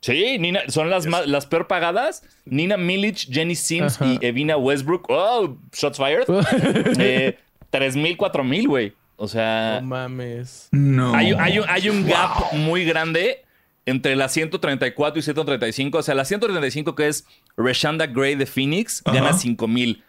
[0.00, 2.22] Sí, Nina, son las, más, las peor pagadas.
[2.44, 4.06] Nina Milich, Jenny Sims Ajá.
[4.06, 5.06] y Evina Westbrook.
[5.08, 6.24] Oh, shots fired.
[6.98, 7.38] eh,
[7.72, 8.92] 3.000, 4.000, güey.
[9.16, 10.68] O sea, No mames.
[10.72, 11.14] No.
[11.14, 13.44] hay, hay un, hay un gap muy grande
[13.86, 15.98] entre la 134 y 135.
[15.98, 19.16] O sea, la 135 que es Reshanda Gray de Phoenix Ajá.
[19.16, 20.02] gana 5.000.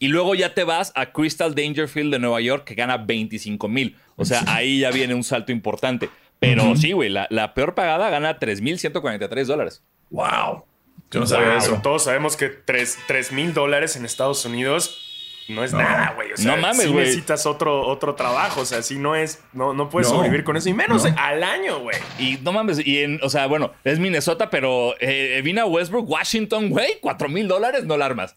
[0.00, 3.94] Y luego ya te vas a Crystal Dangerfield de Nueva York que gana 25.000.
[4.16, 6.10] O sea, ahí ya viene un salto importante.
[6.40, 9.82] Pero sí, güey, la, la peor pagada gana 3.143 dólares.
[10.10, 10.64] Wow.
[11.10, 11.80] Yo no sabía Wow, eso.
[11.82, 15.00] Todos sabemos que 3 mil dólares en Estados Unidos
[15.48, 16.32] no es nada, güey.
[16.32, 18.60] O sea, No mames, sí necesitas otro, otro trabajo.
[18.62, 20.16] O sea, si no es, no, no puedes No.
[20.16, 20.68] sobrevivir con eso.
[20.68, 21.14] Y menos No.
[21.18, 21.96] al año, güey.
[22.18, 26.68] Y no mames, y en, o sea, bueno, es Minnesota, pero eh, Evina Westbrook, Washington,
[26.70, 28.36] güey, 4 mil dólares no la armas.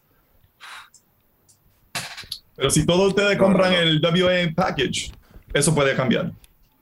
[2.58, 3.82] Pero si todos ustedes No, compran no, no.
[3.82, 5.12] el WA package,
[5.54, 6.32] eso puede cambiar.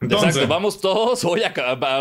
[0.00, 1.50] Entonces, Exacto, vamos todos hoy a,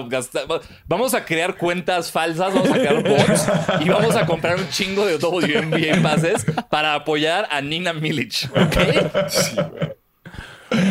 [0.09, 3.47] gastar, va- vamos a crear cuentas falsas, vamos a crear bots
[3.85, 9.29] y vamos a comprar un chingo de WNBA pases para apoyar a Nina Milich, ¿ok?
[9.29, 9.95] Sí, güey.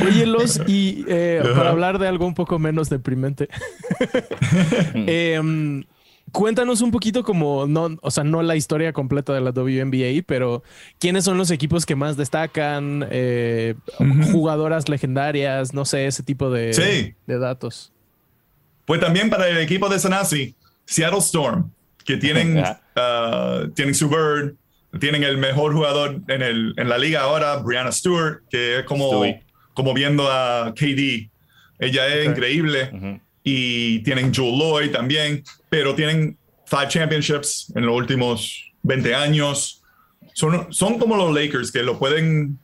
[0.07, 3.49] Oye, Los, y eh, para hablar de algo un poco menos deprimente,
[4.94, 5.85] em,
[6.35, 10.62] cuéntanos un poquito como, no, o sea, no la historia completa de la WNBA, pero
[10.99, 13.75] quiénes son los equipos que más destacan, eh,
[14.33, 17.14] jugadoras legendarias, no sé, ese tipo de, Sí.
[17.27, 17.90] de datos.
[18.85, 21.70] pues también para el equipo de Sanasi, Seattle Storm,
[22.05, 24.57] que tienen, uh, tienen su Bird,
[25.01, 29.09] tienen el mejor jugador en, el, en la liga ahora, Brianna Stewart, que es como,
[29.09, 29.42] Stewie.
[29.73, 31.31] como viendo a KD.
[31.79, 32.90] Ella es increíble.
[32.92, 33.20] Ujú.
[33.44, 39.83] Y tienen Joe Lloyd también, pero tienen five championships en los últimos 20 años.
[40.33, 42.59] Son, son como los Lakers que lo pueden,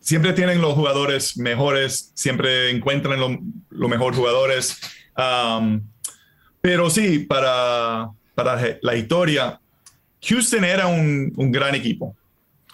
[0.00, 3.38] siempre tienen los jugadores mejores, siempre encuentran los
[3.70, 4.78] lo mejor jugadores.
[5.16, 5.80] Um,
[6.60, 9.60] pero sí, para, para la historia,
[10.22, 12.16] Houston era un, un gran equipo.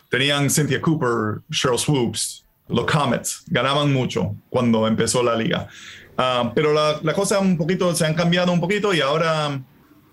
[0.08, 5.68] Tenían Cynthia Cooper, Cheryl Swoops, los Comets, ganaban mucho cuando empezó la liga.
[6.16, 9.60] Ah, pero la, la cosa un poquito se han cambiado un poquito y ahora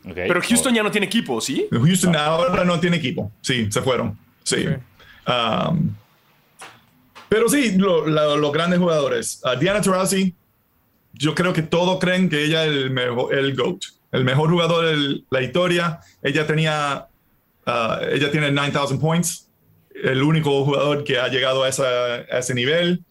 [0.06, 0.14] Ok.
[0.16, 1.68] Pero Houston ya no tiene equipo, ¿sí?
[1.72, 3.32] Houston ahora no tiene equipo.
[3.42, 4.18] Sí, se fueron.
[4.44, 4.66] Sí.
[4.66, 5.70] Ok.
[5.72, 5.94] Um,
[7.28, 9.42] pero sí, lo- lo- los grandes jugadores.
[9.44, 10.34] Ah, Diana Taurasi,
[11.14, 13.82] yo creo que todos creen que ella es el, mejor, el GOAT,
[14.14, 16.00] el mejor jugador de la historia.
[16.24, 17.08] Ella tenía,
[17.66, 19.48] ah, ella tiene 9,000 points,
[20.02, 21.84] el único jugador que ha llegado a, esa-
[22.32, 23.04] a ese nivel.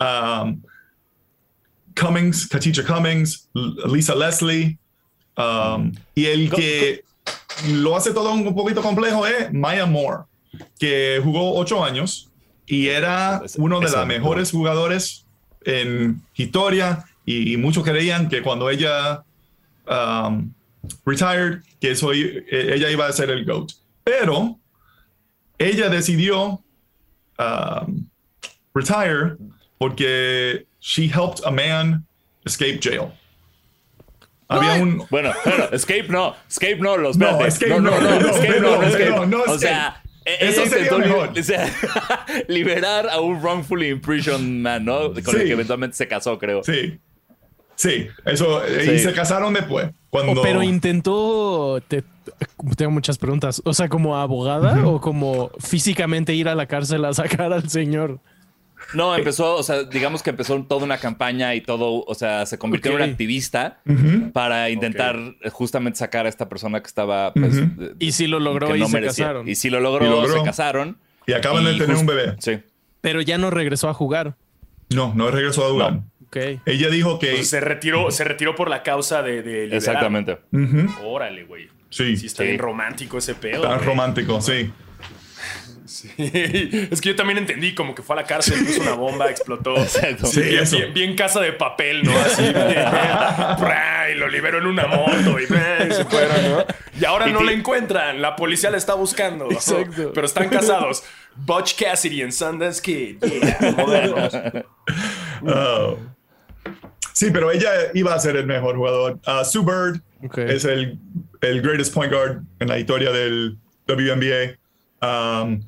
[0.00, 0.62] Um,
[1.94, 3.48] Cummings, Katisha Cummings,
[3.86, 4.78] Lisa Leslie,
[5.36, 7.04] um, y el que
[7.68, 10.24] lo hace todo un poquito complejo es Maya Moore,
[10.78, 12.30] que jugó ocho años
[12.66, 15.26] y era uno de los mejores jugadores
[15.64, 19.24] en historia y, y muchos creían que cuando ella
[19.86, 20.52] um,
[21.04, 23.72] retired, que eso, eh, ella iba a ser el GOAT.
[24.04, 24.58] Pero
[25.58, 26.62] ella decidió
[27.38, 28.08] um,
[28.74, 29.36] retire
[29.78, 32.04] porque she helped a man
[32.44, 33.12] escape jail.
[34.48, 37.40] Había un, Bueno, bueno, Escape no, Escape no, los No.
[37.46, 39.10] Escape no, no, no, no, no, Escape no, no, no, Escape.
[39.10, 41.30] no, no, O sea, e- Eso sería mejor.
[41.38, 41.70] o sea,
[42.48, 45.12] liberar a un wrongfully imprisoned man, ¿no?
[45.24, 46.62] Con el que eventualmente se casó, creo.
[46.64, 46.98] Sí.
[47.76, 48.62] Sí, eso.
[48.66, 49.90] eh, Y se casaron después.
[50.10, 52.04] Cuando, O- pero intentó, te-
[52.76, 57.14] tengo muchas preguntas, o sea, como abogada o como físicamente ir a la cárcel a
[57.14, 58.20] sacar al señor.
[58.94, 62.58] No, empezó, o sea, digamos que empezó toda una campaña y todo, o sea, se
[62.58, 63.80] convirtió en un activista
[64.32, 65.16] para intentar
[65.50, 67.62] justamente sacar a esta persona que estaba, pues,
[67.98, 69.24] Y si lo logró y no se merecía.
[69.26, 69.48] casaron.
[69.48, 70.32] Y si lo logró, Y logró.
[70.38, 70.98] se casaron.
[71.26, 72.34] Y acaban de tener un bebé.
[72.40, 72.58] Sí.
[73.00, 74.34] Pero ya no regresó a jugar.
[74.90, 75.92] No, no regresó a jugar.
[75.92, 76.04] No.
[76.26, 76.36] Ok.
[76.66, 77.26] Ella dijo que...
[77.28, 79.74] Entonces, se retiró, se retiró por la causa de, de liberar.
[79.74, 80.38] Exactamente.
[81.04, 81.68] Órale, güey.
[81.90, 82.48] Sí, Sí, está Sí.
[82.48, 83.62] bien romántico ese pedo.
[83.62, 83.86] tan güey.
[83.86, 84.70] romántico, sí.
[85.86, 86.10] Sí.
[86.90, 89.76] Es que yo también entendí como que fue a la cárcel, puso una bomba, explotó.
[89.82, 90.26] Exacto.
[90.26, 90.76] Sí, bien, eso.
[90.76, 92.12] bien- bien casa de papel, ¿no?
[92.18, 96.64] Así, y lo liberó en una moto y, se fueron, ¿no?
[97.00, 99.50] Y ahora Y no la encuentran, la policía la está buscando.
[99.50, 100.12] Exacto.
[100.14, 101.02] Pero están casados.
[101.34, 103.18] Butch Cassidy en Sundance Kid.
[103.22, 104.64] Yeah.
[105.46, 105.98] Oh.
[107.12, 109.18] Sí, pero ella iba a ser el mejor jugador.
[109.26, 110.00] Uh, Sue Bird
[110.36, 110.98] es el,
[111.40, 114.58] el greatest point guard en la historia del WNBA.
[115.02, 115.60] Um,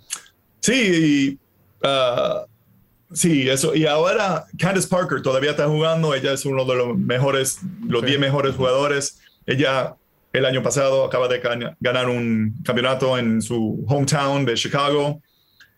[0.61, 1.39] sí,
[1.83, 2.47] y, uh,
[3.13, 3.75] sí, eso.
[3.75, 6.15] Y ahora Candace Parker todavía está jugando.
[6.15, 8.09] Ella es uno de los mejores, los Ok.
[8.09, 9.21] 10 mejores jugadores.
[9.47, 9.97] Ella
[10.33, 15.21] el año pasado acaba de gan- ganar un campeonato en su hometown de Chicago.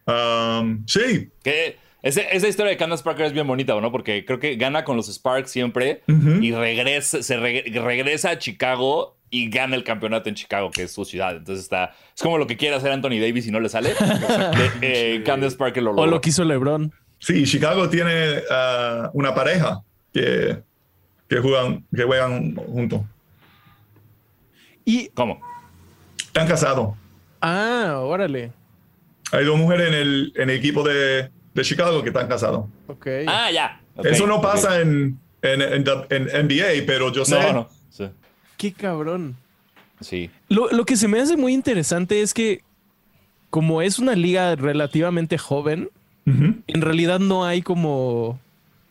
[0.07, 3.91] Um, sí, Que ese- esa historia de Candace Parker es bien bonita, ¿no?
[3.91, 6.43] Porque creo que gana con los Sparks siempre Ujú.
[6.43, 10.93] y regresa, se reg- regresa a Chicago y gana el campeonato en Chicago, que es
[10.93, 11.37] su ciudad.
[11.37, 11.95] Entonces está.
[12.15, 13.91] Es como lo que quiere hacer Anthony Davis y no le sale.
[13.91, 14.71] De-
[15.19, 16.11] eh, Candace Parker lo O logró.
[16.11, 16.93] lo que hizo LeBron.
[17.19, 19.81] Sí, Chicago tiene ah, una pareja
[20.13, 20.63] que,
[21.29, 23.01] que, juegan, que juegan juntos.
[24.85, 25.09] Y.
[25.15, 25.41] ¿Cómo?
[26.19, 26.95] Están casados.
[27.41, 28.53] Ah, órale.
[29.33, 32.67] Hay dos mujeres en el, en el equipo de, de Chicago que están casados.
[32.87, 33.07] Ok.
[33.27, 33.81] Ah, ya.
[34.05, 37.41] Eso no pasa en, en, en, en NBA, pero yo sé.
[37.41, 37.69] No, no.
[38.59, 38.71] Sí.
[38.71, 39.37] Qué cabrón.
[40.01, 40.31] Sí.
[40.49, 42.63] Lo, lo que se me hace muy interesante es que,
[43.51, 45.89] como es una liga relativamente joven,
[46.27, 48.41] en realidad no hay como.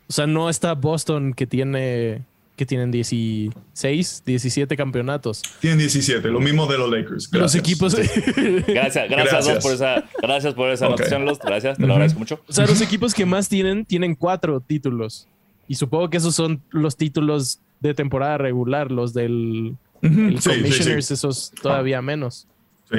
[0.08, 2.22] O sea, no está Boston que tiene.
[2.56, 5.42] que tienen 16, 17 campeonatos.
[5.60, 7.28] Tienen 17, lo mismo de los Lakers.
[7.30, 7.60] Los Gracias.
[7.62, 7.94] equipos.
[8.66, 9.54] Gracias, gracias, Gracias.
[9.56, 11.38] Dos, por esa, gracias por esa anotación, Los.
[11.38, 12.40] Gracias, te lo agradezco mucho.
[12.48, 15.28] O sea, los equipos que más tienen, tienen cuatro títulos.
[15.68, 21.06] Y supongo que esos son los títulos de temporada regular, los del el Sí, Commissioners,
[21.06, 21.14] sí.
[21.14, 22.46] esos todavía menos.
[22.90, 22.98] Sí.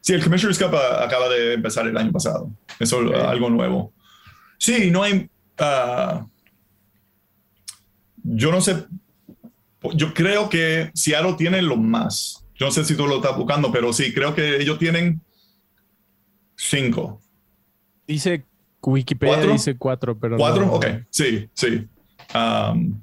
[0.00, 2.50] Sí, el Commissioner's Cup ah, acaba de empezar el año pasado.
[2.80, 3.14] Eso es Ok.
[3.28, 3.92] algo nuevo.
[4.58, 5.28] Sí, no hay.
[5.58, 6.26] ah,
[8.24, 8.84] yo no sé.
[9.94, 12.44] Yo creo que Seattle tiene lo más.
[12.54, 15.20] Yo no sé si tú lo estás buscando, pero sí, creo que ellos tienen
[16.56, 17.20] cinco.
[18.06, 18.44] Dice
[18.82, 19.52] Wikipedia ¿Cuatro?
[19.52, 20.66] dice cuatro, pero ¿Cuatro?
[20.66, 21.86] no- Ok, sí, sí.
[22.34, 23.00] Um,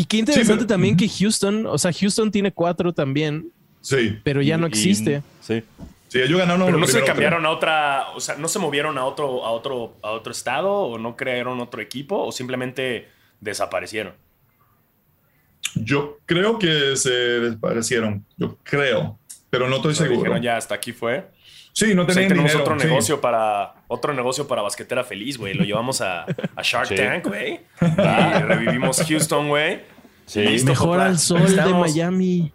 [0.00, 3.50] Y qué interesante pero- también que Houston, o sea, Houston tiene cuatro también,
[3.82, 5.22] sí, pero ya no Y- existe.
[5.42, 5.62] Sí.
[6.08, 6.64] sí, ellos ganaron.
[6.66, 9.50] Pero los no se cambiaron a otra, o sea, no se movieron a otro, a
[9.50, 13.08] otro, a otro estado o no crearon otro equipo o simplemente
[13.40, 14.14] desaparecieron.
[15.74, 18.24] Yo creo que se desaparecieron.
[18.36, 19.18] Yo creo,
[19.50, 20.22] pero no estoy O sea, seguro.
[20.22, 21.28] dijeron ya hasta aquí fue.
[21.72, 22.64] Sí, no Pues tenían tenemos dinero.
[22.68, 22.86] otro sí.
[22.86, 25.54] negocio para otro negocio para basquetera feliz, güey.
[25.54, 26.96] Lo llevamos a, a Shark Sí.
[26.96, 27.60] Tank, güey.
[27.80, 29.80] Y revivimos Houston, güey.
[30.30, 30.64] Sí.
[30.64, 32.52] Mejor al sol de Miami.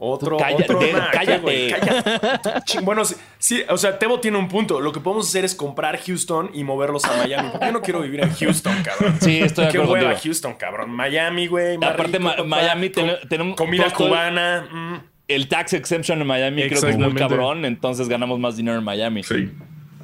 [0.00, 0.78] Otro, Cállate, otro.
[0.78, 1.40] de- nah, ¿qué, cállate.
[1.42, 1.70] güey?
[1.72, 2.80] Cállate.
[2.82, 4.80] Bueno, sí, sí, o sea, Tebo tiene un punto.
[4.80, 7.48] Lo que podemos hacer es comprar Houston y moverlos a Miami.
[7.50, 9.16] Porque yo no quiero vivir en Houston, cabrón.
[9.20, 10.22] Sí, estoy de Qué acuerdo hueva contigo.
[10.24, 10.90] Houston, cabrón.
[10.92, 11.76] Miami, güey.
[11.76, 12.44] Aparte, rico, Ma- papá.
[12.44, 14.68] Miami ten- tenemos Comida cubana.
[14.70, 15.08] mm.
[15.26, 18.84] El tax exemption en Miami creo que es muy cabrón, entonces ganamos más dinero en
[18.84, 19.24] Miami.
[19.24, 19.50] Sí.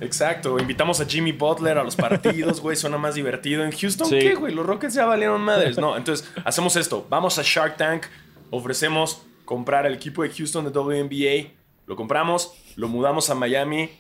[0.01, 3.65] Exacto, invitamos a Jimmy Butler a los partidos, güey, suena más divertido.
[3.65, 4.19] En Houston, Sí.
[4.19, 4.53] ¿qué, güey?
[4.55, 5.79] Los Rockets ya valieron madres.
[5.79, 8.07] No, entonces hacemos esto, vamos a Shark Tank,
[8.51, 11.51] ofrecemos comprar el equipo de Houston de WNBA,
[11.87, 13.91] lo compramos, lo mudamos a Miami,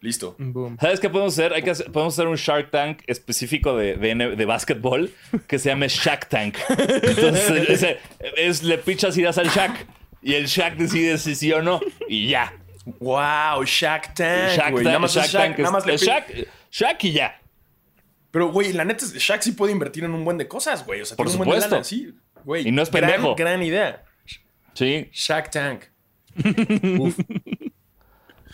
[0.00, 0.34] listo.
[0.38, 0.76] Boom.
[0.80, 1.52] ¿Sabes qué podemos hacer?
[1.52, 5.10] Hay que hacer- podemos hacer un Shark Tank específico de, de, de básquetbol
[5.46, 6.56] que se llame Shaq Tank.
[6.68, 7.98] Entonces, ese-
[8.36, 9.86] es, le pichas ideas al Shaq
[10.22, 12.52] y el Shaq decide si sí o no y ya.
[13.00, 14.84] Wow, Shark Tank, Shaq, güey.
[14.84, 17.40] Tank- Nada más Shaq Shaq, Tank nada más le Shaq, Shaq y ya.
[18.30, 21.00] Pero, güey, la neta, es- Shaq sí puede invertir en un buen de cosas, güey.
[21.00, 21.74] O sea, Por tiene un buen de supuesto.
[21.76, 22.68] lana, sí, güey.
[22.68, 23.34] Y no es Gran- pendejo.
[23.34, 24.04] Gran idea.
[24.74, 25.08] Sí.
[25.12, 25.84] Shark Tank.
[27.00, 27.18] Uf.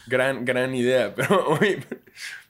[0.07, 1.14] Gran, gran idea.
[1.14, 1.81] Pero, oye,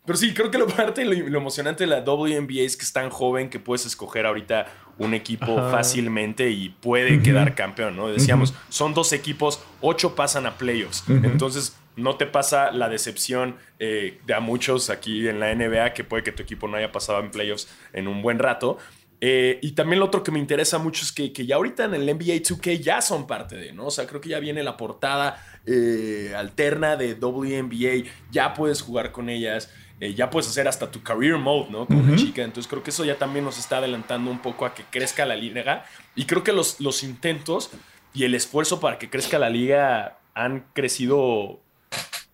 [0.04, 2.92] pero sí, creo que lo parte, lo, lo emocionante de la WNBA es que es
[2.92, 4.66] tan joven que puedes escoger ahorita
[4.98, 5.70] un equipo Ajá.
[5.70, 8.08] fácilmente y puede quedar campeón, ¿no?
[8.08, 11.04] Decíamos, son dos equipos, ocho pasan a playoffs.
[11.08, 16.04] Entonces, no te pasa la decepción eh, de a muchos aquí en la NBA que
[16.04, 18.78] puede que tu equipo no haya pasado en playoffs en un buen rato.
[19.24, 21.94] Eh, y también lo otro que me interesa mucho es que, que ya ahorita en
[21.94, 23.86] el NBA 2K ya son parte de, ¿no?
[23.86, 29.12] O sea, creo que ya viene la portada eh, alterna de WNBA, ya puedes jugar
[29.12, 29.70] con ellas,
[30.04, 31.86] eh, ya puedes hacer hasta tu career mode, ¿no?
[31.86, 32.42] Como una chica.
[32.42, 35.36] Entonces creo que eso ya también nos está adelantando un poco a que crezca la
[35.36, 35.84] liga.
[36.16, 37.70] Y creo que los, los intentos
[38.12, 41.60] y el esfuerzo para que crezca la liga han crecido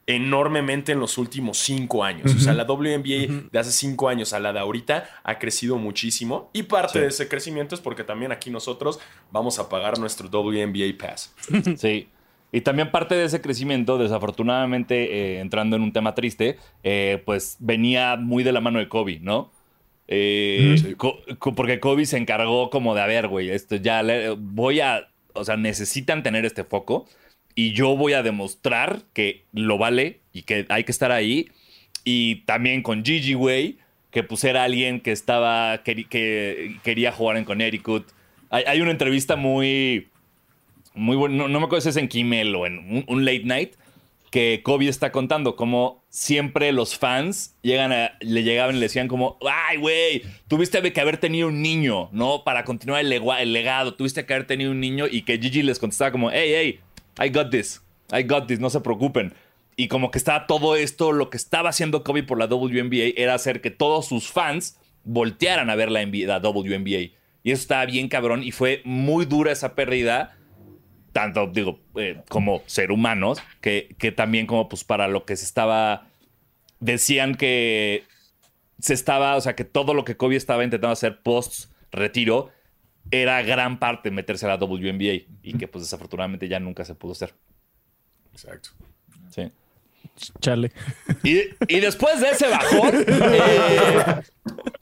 [0.07, 2.35] enormemente en los últimos cinco años.
[2.35, 6.49] O sea, la WNBA de hace cinco años a la de ahorita ha crecido muchísimo.
[6.55, 6.99] Y parte Sí.
[7.01, 8.99] de ese crecimiento es porque también aquí nosotros
[9.31, 11.35] vamos a pagar nuestro WNBA Pass.
[11.77, 12.09] Sí.
[12.51, 17.57] Y también parte de ese crecimiento, desafortunadamente, eh, entrando en un tema triste, eh, pues
[17.61, 19.51] venía muy de la mano de Kobe, ¿no?
[20.07, 20.95] Eh, Sí.
[20.95, 24.81] Co- co- porque Kobe se encargó como de, a ver, güey, esto ya le- voy
[24.81, 27.07] a, o sea, necesitan tener este foco
[27.55, 31.49] y yo voy a demostrar que lo vale y que hay que estar ahí.
[32.05, 33.77] Y también con Gigi, güey,
[34.11, 38.07] que pues era alguien que estaba, que, que quería jugar en Connecticut.
[38.49, 40.09] Hay, hay una entrevista muy,
[40.99, 43.75] muy buena, no, me acuerdo si es en Kimmel o en un, late night,
[44.31, 49.39] que Kobe está contando como siempre los fans llegan le llegaban y le decían como,
[49.49, 52.45] ay, güey, tuviste que haber tenido un niño, ¿no?
[52.45, 55.79] Para continuar el, el legado, tuviste que haber tenido un niño y que Gigi les
[55.79, 56.81] contestaba como, hey, hey,
[57.25, 57.81] I got this,
[58.13, 59.33] I got this, no se preocupen.
[59.77, 63.35] Y como que estaba todo esto, lo que estaba haciendo Kobe por la WNBA era
[63.35, 67.13] hacer que todos sus fans voltearan a ver la, NBA la WNBA.
[67.45, 70.37] Y eso estaba bien cabrón y fue muy dura esa pérdida
[71.19, 75.45] tanto digo eh, como ser humanos que, que también como pues para lo que se
[75.45, 76.07] estaba
[76.79, 78.05] decían que
[78.79, 82.51] se estaba o sea que todo lo que Kobe estaba intentando hacer post retiro
[83.11, 87.13] era gran parte meterse a la WNBA y que pues desafortunadamente ya nunca se pudo
[87.13, 87.35] hacer
[88.33, 88.71] Exacto.
[89.31, 89.51] sí
[90.41, 90.71] Chale.
[91.25, 94.23] y, y después de ese bajón eh,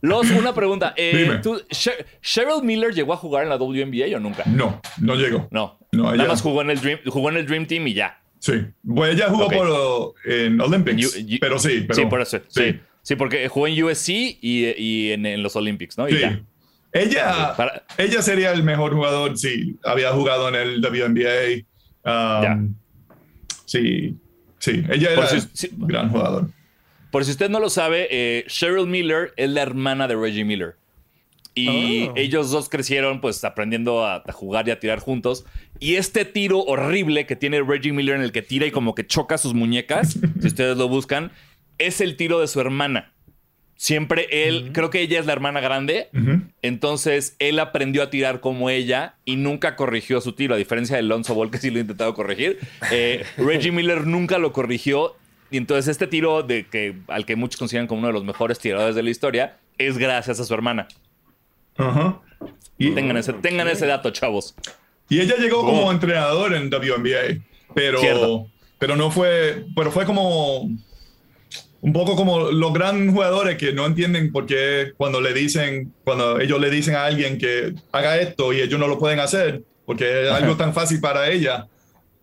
[0.00, 1.38] los una pregunta eh, Dime.
[1.38, 5.48] ¿tú- Sher- Cheryl Miller llegó a jugar en la WNBA o nunca No, no llegó.
[5.50, 8.20] no No, nada más jugó en el Dream jugó en el Dream Team y ya
[8.38, 8.52] Sí.
[8.82, 11.80] Bueno, ella jugó por, en Olympics, En U- pero sí.
[11.88, 12.38] Pero, sí, por eso.
[12.48, 12.78] Sí.
[13.02, 13.16] sí.
[13.16, 16.08] porque jugó en USC y, y en, en los Olympics, ¿no?
[16.08, 16.20] Y Sí.
[16.20, 16.40] ya.
[16.92, 21.64] Ella, Para- ella sería el mejor jugador si había jugado en el WNBA.
[22.04, 22.58] Um, Ya.
[23.64, 24.14] Sí,
[24.58, 24.82] sí.
[24.90, 26.48] Ella era si- un gran jugador.
[27.10, 30.76] Por si usted no lo sabe, eh, Cheryl Miller es la hermana de Reggie Miller.
[31.54, 32.12] Y Oh.
[32.16, 35.46] ellos dos crecieron pues aprendiendo a, a jugar y a tirar juntos.
[35.78, 39.06] Y este tiro horrible que tiene Reggie Miller en el que tira y como que
[39.06, 41.32] choca sus muñecas, si ustedes lo buscan,
[41.78, 43.12] es el tiro de su hermana.
[43.78, 46.08] Siempre él, creo que ella es la hermana grande,
[46.62, 51.00] entonces él aprendió a tirar como ella y nunca corrigió su tiro, a diferencia de
[51.00, 52.58] Alonso Ball que sí lo ha intentado corregir.
[52.90, 55.14] Eh, Reggie Miller nunca lo corrigió
[55.50, 58.58] y entonces este tiro de que, al que muchos consideran como uno de los mejores
[58.58, 60.88] tiradores de la historia es gracias a su hermana.
[61.76, 62.20] Ajá.
[62.78, 64.54] Y, Tengan ese, tengan ese dato, chavos.
[65.08, 67.42] Y ella llegó como entrenador en WNBA,
[67.74, 68.46] pero, Cierto.
[68.78, 70.68] pero no fue, pero fue como
[71.80, 76.40] un poco como los gran jugadores que no entienden por qué cuando le dicen, cuando
[76.40, 80.24] ellos le dicen a alguien que haga esto y ellos no lo pueden hacer, porque
[80.24, 81.68] es algo tan fácil para ella.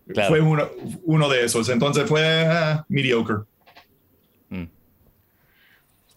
[0.06, 0.28] Claro.
[0.28, 0.68] Fue uno,
[1.04, 1.70] uno de esos.
[1.70, 3.36] Entonces fue ah, mediocre.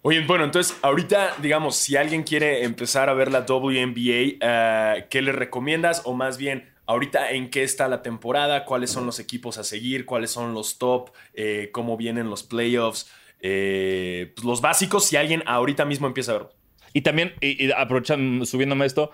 [0.10, 5.22] Oye, bueno, entonces ahorita, digamos, si alguien quiere empezar a ver la WNBA, eh, ¿qué
[5.22, 6.04] le recomiendas?
[6.06, 10.06] O más bien, ahorita en qué está la temporada, cuáles son los equipos a seguir,
[10.06, 15.44] cuáles son los top, Eh, cómo vienen los playoffs, Eh, pues los básicos, si alguien
[15.46, 16.48] ahorita mismo empieza a ver.
[16.94, 19.12] Y también, y, y aprovechan, subiéndome esto,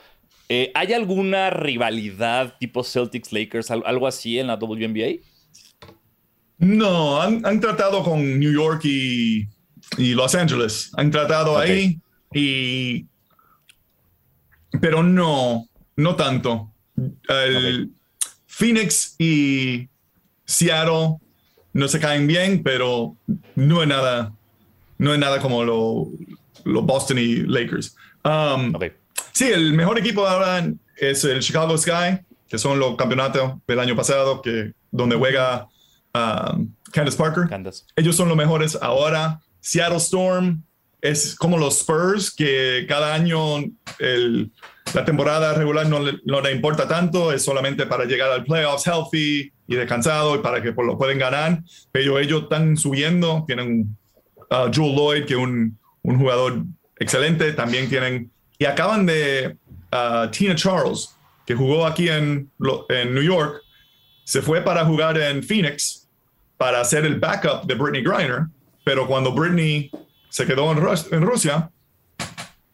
[0.47, 5.23] eh, ¿hay alguna rivalidad tipo Celtics-Lakers, al- algo así en la WNBA?
[6.59, 9.47] No, han, han tratado con New York y,
[9.97, 10.91] y Los Ángeles.
[10.97, 11.99] Han tratado ahí
[12.33, 13.05] y...
[14.81, 16.71] Pero no, no tanto.
[17.27, 17.91] El
[18.47, 19.87] Phoenix y
[20.45, 21.17] Seattle
[21.73, 23.15] no se caen bien, pero
[23.55, 24.33] no es nada,
[24.97, 26.07] no es nada como los
[26.63, 27.95] lo Boston y Lakers.
[28.23, 28.85] Um, Ok.
[29.31, 30.65] Sí, el mejor equipo ahora
[30.97, 35.67] es el Chicago Sky, que son los campeonatos del año pasado, que, donde juega
[36.13, 37.47] um, Candace Parker.
[37.49, 37.83] Candace.
[37.95, 39.41] Ellos son los mejores ahora.
[39.63, 40.61] Seattle Storm
[41.01, 43.63] es como los Spurs, que cada año
[44.93, 46.01] la temporada regular no
[46.41, 50.73] le, importa tanto, es solamente para llegar al playoffs healthy y descansado y para que
[50.73, 51.63] lo pueden ganar.
[51.93, 53.97] Pero ellos están subiendo, tienen
[54.51, 56.63] uh, Joel Lloyd, que es un, jugador
[56.99, 59.55] excelente, también tienen, y acaban de
[59.93, 62.51] uh, Tina Charles, que jugó aquí en,
[62.89, 63.61] en New York,
[64.25, 66.09] se fue para jugar en Phoenix
[66.57, 68.47] para hacer el backup de Britney Griner,
[68.83, 69.89] pero cuando Britney
[70.29, 71.69] se quedó en, Rus- en Rusia,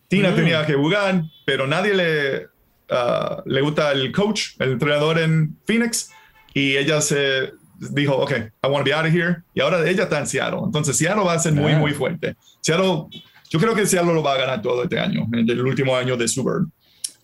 [0.07, 2.45] Tina tenía que jugar, pero nadie le,
[2.89, 6.09] uh, le gusta el coach, el entrenador en Phoenix,
[6.53, 10.03] y ella se dijo, ok, I want to be out of here, y ahora ella
[10.03, 11.77] está en Seattle, entonces Seattle va a ser muy, Ah.
[11.77, 12.35] muy fuerte.
[12.61, 13.05] Seattle,
[13.49, 16.17] yo creo que Seattle lo va a ganar todo este año, en el último año
[16.17, 16.65] de Subert.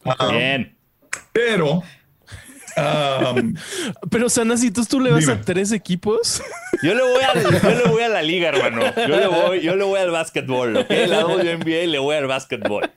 [0.05, 0.75] Ah, Bien.
[1.33, 1.81] pero
[2.77, 3.53] Um,
[4.09, 5.33] Pero Sanasitos, ¿tú le vas Dime.
[5.33, 6.41] a tres equipos?
[6.83, 8.81] Yo le voy a, yo le voy a la liga, hermano.
[8.95, 10.89] Yo le voy, yo le voy al básquetbol, ¿ok?
[11.07, 12.89] La WNBA le voy al básquetbol.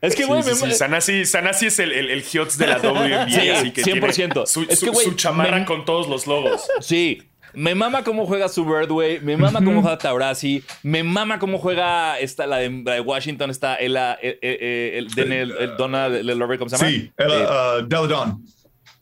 [0.00, 0.76] Es que, güey, Sí, sí, me- sí.
[0.78, 3.28] Sanasi, Sanasi es el, el, el Hiots de la WNBA.
[3.28, 4.14] Sí, así que 100%.
[4.14, 6.66] tiene Su, Es su- que, güey, su chamarra me- con todos los logos.
[6.80, 7.22] Sí.
[7.54, 9.18] Me mama cómo juega su Bird, güey.
[9.20, 10.62] Me mama cómo juega Taurasi.
[10.82, 14.98] Me mama cómo juega esta, la de, la de Washington, está Ella, eh, eh, eh,
[14.98, 16.90] el, el, el, el Donna Lelorbe, ¿cómo se llama?
[16.90, 18.44] sí, el, Eh, uh, Deladon.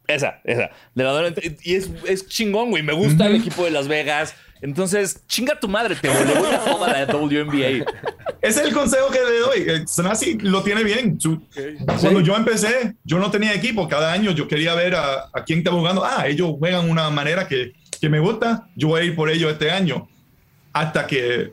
[0.07, 0.71] Esa, esa.
[0.95, 1.33] De la
[1.63, 2.83] y es, es chingón, güey.
[2.83, 4.35] Me gusta el equipo de Las Vegas.
[4.61, 7.85] Entonces, chinga tu madre, te le voy a toda la WNBA.
[8.41, 9.59] Es el consejo que le doy.
[9.81, 11.21] Eh, Sanasi lo tiene bien.
[11.21, 11.43] Su-
[12.01, 13.89] Cuando yo empecé, yo no tenía equipo.
[13.89, 16.03] Cada año yo quería ver a, a quién estaba jugando.
[16.05, 18.67] Ah, ellos juegan una manera que, que me gusta.
[18.77, 20.09] Yo voy a ir por ellos este año.
[20.73, 21.53] Hasta que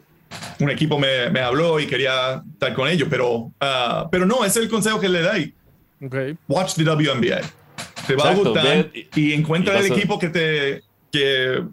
[0.60, 3.08] un equipo me, me habló y quería estar con ellos.
[3.10, 5.54] Pero, ah, pero no, es el consejo que le doy.
[6.04, 6.16] Ok.
[6.48, 7.42] Watch the WNBA.
[8.08, 10.82] Te va Exacto, a gustar ve- y encuentra y el equipo que te
[11.12, 11.64] que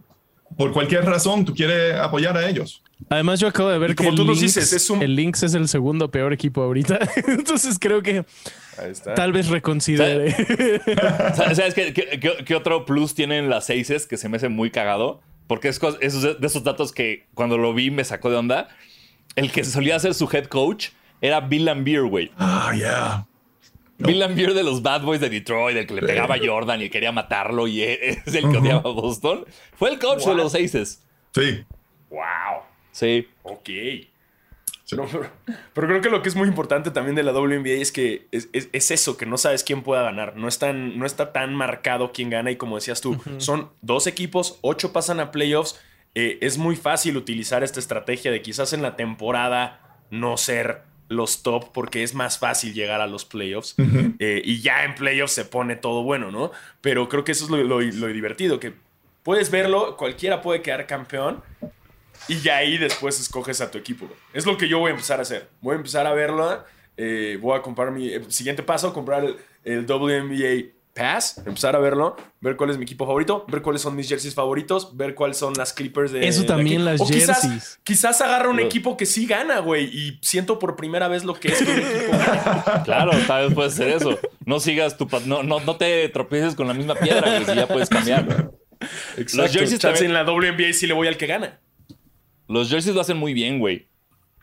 [0.56, 2.82] por cualquier razón tú quieres apoyar a ellos.
[3.10, 5.00] Además, yo acabo de ver Y que como el, tú nos Lynx, dices, es un-
[5.02, 6.98] el Lynx es el segundo peor equipo ahorita.
[7.28, 8.24] Entonces creo que
[9.14, 10.32] tal vez reconsidere.
[11.34, 14.70] ¿Sabes sabes qué, qué- qué- otro plus tienen las seises que se me hace muy
[14.70, 15.20] cagado?
[15.46, 18.68] Porque es esos, de esos datos que cuando lo vi me sacó de onda.
[19.36, 20.88] El que solía ser su head coach
[21.20, 22.32] era Bill Lambier, güey.
[22.36, 23.26] Ah, yeah.
[23.98, 26.88] Bill Lambier de los Bad Boys de Detroit, el que le pegaba a Jordan y
[26.90, 29.44] quería matarlo y es el que odiaba a Boston.
[29.74, 31.02] Fue el coach de los Aces.
[31.34, 31.64] Sí.
[32.10, 32.62] Wow.
[32.92, 33.28] Sí.
[33.42, 33.68] Ok.
[34.92, 35.28] No, pero,
[35.74, 38.48] pero creo que lo que es muy importante también de la WNBA es que es,
[38.54, 40.36] es- es eso, que no sabes quién pueda ganar.
[40.36, 44.06] No, es tan- no está tan marcado quién gana y como decías tú, son dos
[44.06, 45.78] equipos, ocho pasan a playoffs.
[46.14, 51.42] Eh, es muy fácil utilizar esta estrategia de quizás en la temporada no ser los
[51.42, 53.74] top porque es más fácil llegar a los playoffs
[54.18, 56.50] Eh, y ya en playoffs se pone todo bueno, ¿no?
[56.80, 58.72] Pero creo que eso es lo, lo- lo divertido, que
[59.22, 61.42] puedes verlo, cualquiera puede quedar campeón
[62.28, 64.08] y ya ahí después escoges a tu equipo.
[64.32, 65.48] Es lo que yo voy a empezar a hacer.
[65.60, 66.62] Voy a empezar a verlo.
[66.96, 71.78] eh, voy a comprar mi eh, siguiente paso, comprar el, el WNBA Pass, empezar a
[71.78, 75.36] verlo, ver cuál es mi equipo favorito, ver cuáles son mis jerseys favoritos, ver cuáles
[75.36, 76.90] son las Clippers de Eso de también, aquí.
[76.90, 77.80] las o quizás, jerseys.
[77.84, 81.48] quizás agarra un equipo que sí gana, güey, y siento por primera vez lo que
[81.48, 82.18] es que un equipo.
[82.84, 84.18] Claro, tal vez puedes hacer eso.
[84.44, 85.06] No sigas tu...
[85.26, 88.50] No, no, no te tropieces con la misma piedra, güey, si ya puedes cambiar.
[89.34, 91.60] Los jerseys también- en la WNBA sí le voy al que gana.
[92.48, 93.88] Los jerseys lo hacen muy bien, güey.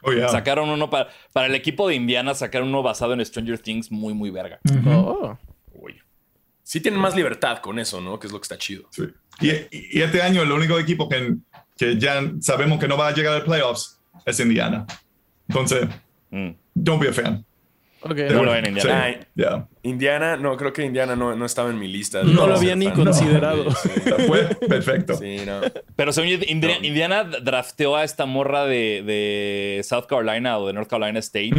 [0.04, 0.30] Oh, yeah.
[0.30, 4.14] Sacaron uno para, para el equipo de Indiana, sacaron uno basado en Stranger Things muy,
[4.14, 4.60] muy verga.
[4.88, 5.36] Oh.
[6.68, 8.20] Sí tienen más libertad con eso, ¿no?
[8.20, 8.88] Que es lo que está chido.
[8.90, 9.04] Sí.
[9.40, 9.50] Y,
[10.00, 11.36] y este año el único equipo que,
[11.78, 14.86] que ya sabemos que no va a llegar a playoffs es Indiana.
[15.48, 15.88] Entonces,
[16.32, 16.50] Mm.
[16.74, 17.46] don't be a fan.
[18.08, 18.18] Ok.
[18.32, 19.04] No lo ven en Indiana.
[19.04, 19.18] Ay.
[19.34, 19.68] Yeah.
[19.82, 22.22] Indiana, no, creo que Indiana no, no estaba en mi lista.
[22.22, 22.94] No lo había ni fan.
[22.94, 23.72] considerado.
[23.72, 23.90] Sí,
[24.28, 25.16] Fue perfecto.
[25.16, 25.62] sí, no.
[25.96, 30.74] Pero según yo, Indi- Indiana drafteó a esta morra de, de South Carolina o de
[30.74, 31.50] North Carolina State,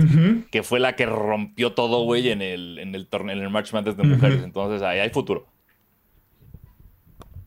[0.53, 3.72] que fue la que rompió todo, güey, en el, en el torneo, en el March
[3.72, 4.44] Madness de mujeres.
[4.44, 5.49] Entonces, ahí hay futuro.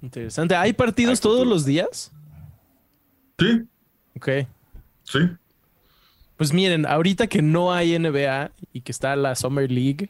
[0.02, 0.56] Interesante.
[0.56, 1.50] ¿Hay partidos Hay todos futuro.
[1.56, 2.12] los días?
[3.40, 3.62] Sí,
[4.18, 4.30] Ok.
[5.04, 5.20] sí.
[6.40, 10.10] Pues miren, ahorita que no hay NBA y que está la Summer League,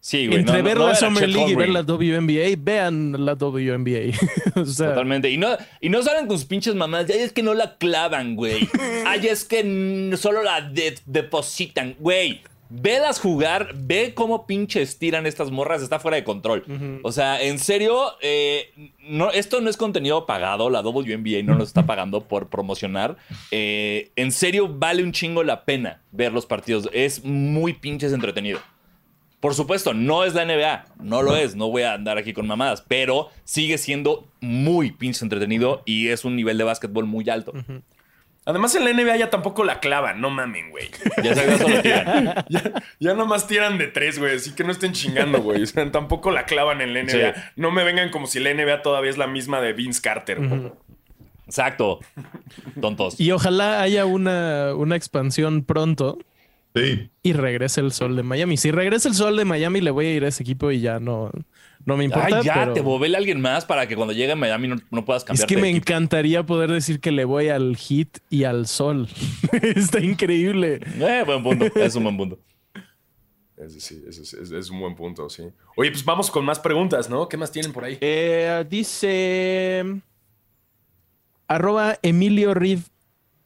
[0.00, 0.40] Sí, güey.
[0.40, 4.14] entre no- ver no la Summer League y ver la WNBA, vean la WNBA.
[4.60, 5.30] o sea, Totalmente.
[5.30, 5.48] Y no,
[5.80, 7.06] y no salen con sus pinches mamás.
[7.10, 8.68] Ay, es que no la clavan, güey.
[9.06, 11.94] Ay, es que solo la de- depositan.
[12.00, 12.40] Güey,
[12.70, 15.82] velas jugar, ve cómo pinches tiran estas morras.
[15.82, 17.00] Está fuera de control.
[17.02, 20.70] O sea, en serio, eh, no, esto no es contenido pagado.
[20.70, 23.16] La WNBA no nos está pagando por promocionar.
[23.50, 26.88] Eh, en serio, vale un chingo la pena ver los partidos.
[26.92, 28.60] Es muy pinches entretenido.
[29.40, 32.48] Por supuesto, no es la NBA, no lo es, no voy a andar aquí con
[32.48, 37.52] mamadas, pero sigue siendo muy pinche entretenido y es un nivel de básquetbol muy alto.
[38.48, 40.88] Además, en la NBA ya tampoco la clavan, no mamen, güey.
[41.22, 42.34] Ya sabes, eso lo tiran.
[42.48, 44.36] Ya, ya nomás tiran de tres, güey.
[44.36, 45.62] Así que no estén chingando, güey.
[45.62, 47.34] O sea, tampoco la clavan en la NBA.
[47.34, 47.40] Sí.
[47.56, 50.38] No me vengan como si la NBA todavía es la misma de Vince Carter.
[50.38, 50.72] güey.
[51.46, 52.00] Exacto.
[52.80, 53.20] Tontos.
[53.20, 56.18] y ojalá haya una, una expansión pronto
[56.74, 57.10] Sí.
[57.22, 58.56] y regrese el sol de Miami.
[58.56, 61.00] Si regresa el sol de Miami, le voy a ir a ese equipo y ya
[61.00, 61.30] no,
[61.88, 62.38] no me importa.
[62.38, 64.76] Ay, ya, pero te bobele a alguien más para que cuando llegue a Miami no,
[64.90, 65.48] no puedas Es cambiar.
[65.48, 69.08] que me encantaría poder decir que le voy al hit y al sol.
[69.52, 70.78] Está increíble.
[71.00, 71.64] Eh, buen punto.
[71.80, 72.38] Es un buen punto.
[73.56, 75.42] Ese sí, es, es- es un buen punto, sí.
[75.76, 77.28] Oye, pues vamos con más preguntas, ¿no?
[77.28, 77.98] ¿Qué más tienen por ahí?
[78.00, 79.84] Eh, dice.
[81.48, 82.80] Arroba Emilio Riv,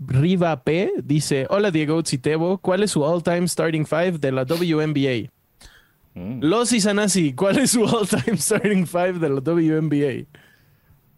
[0.00, 0.92] Riva P.
[1.02, 5.30] Dice: Hola Diego Citebo, ¿cuál es su all-time starting five de la WNBA?
[6.14, 6.40] Mm.
[6.42, 10.26] Los y Sanasi, ¿cuál es su all-time starting five de la WNBA?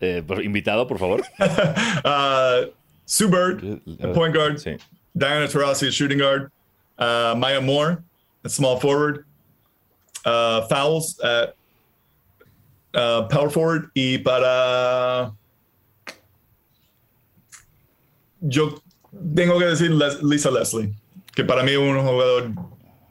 [0.01, 1.23] Eh, invitado, por favor.
[2.05, 2.71] Uh,
[3.07, 3.81] Sue Bird,
[4.15, 4.59] point guard.
[4.59, 4.77] Sí.
[5.15, 6.51] Diana Taurasi, shooting guard.
[6.99, 7.99] Uh, Maya Moore,
[8.45, 9.25] a small forward.
[10.25, 11.55] Uh, Fouls at
[12.95, 13.91] uh, power forward.
[13.95, 15.33] Y para.
[18.41, 18.81] Yo
[19.35, 20.93] tengo que decir Les- Lisa Leslie,
[21.35, 22.51] que para mí es un jugador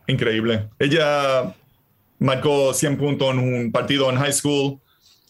[0.08, 0.70] increíble.
[0.80, 1.56] Ella
[2.24, 4.80] marcó 100 puntos en un partido en high school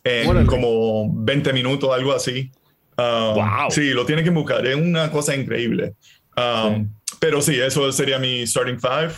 [0.04, 0.46] en Órale.
[0.48, 2.52] como 20 minutos, algo así.
[2.98, 3.72] Um, Wow.
[3.72, 4.66] Sí, lo tiene que buscar.
[4.68, 5.94] Es una cosa increíble.
[6.38, 6.90] Um,
[7.20, 9.14] Pero sí, eso sería mi starting five.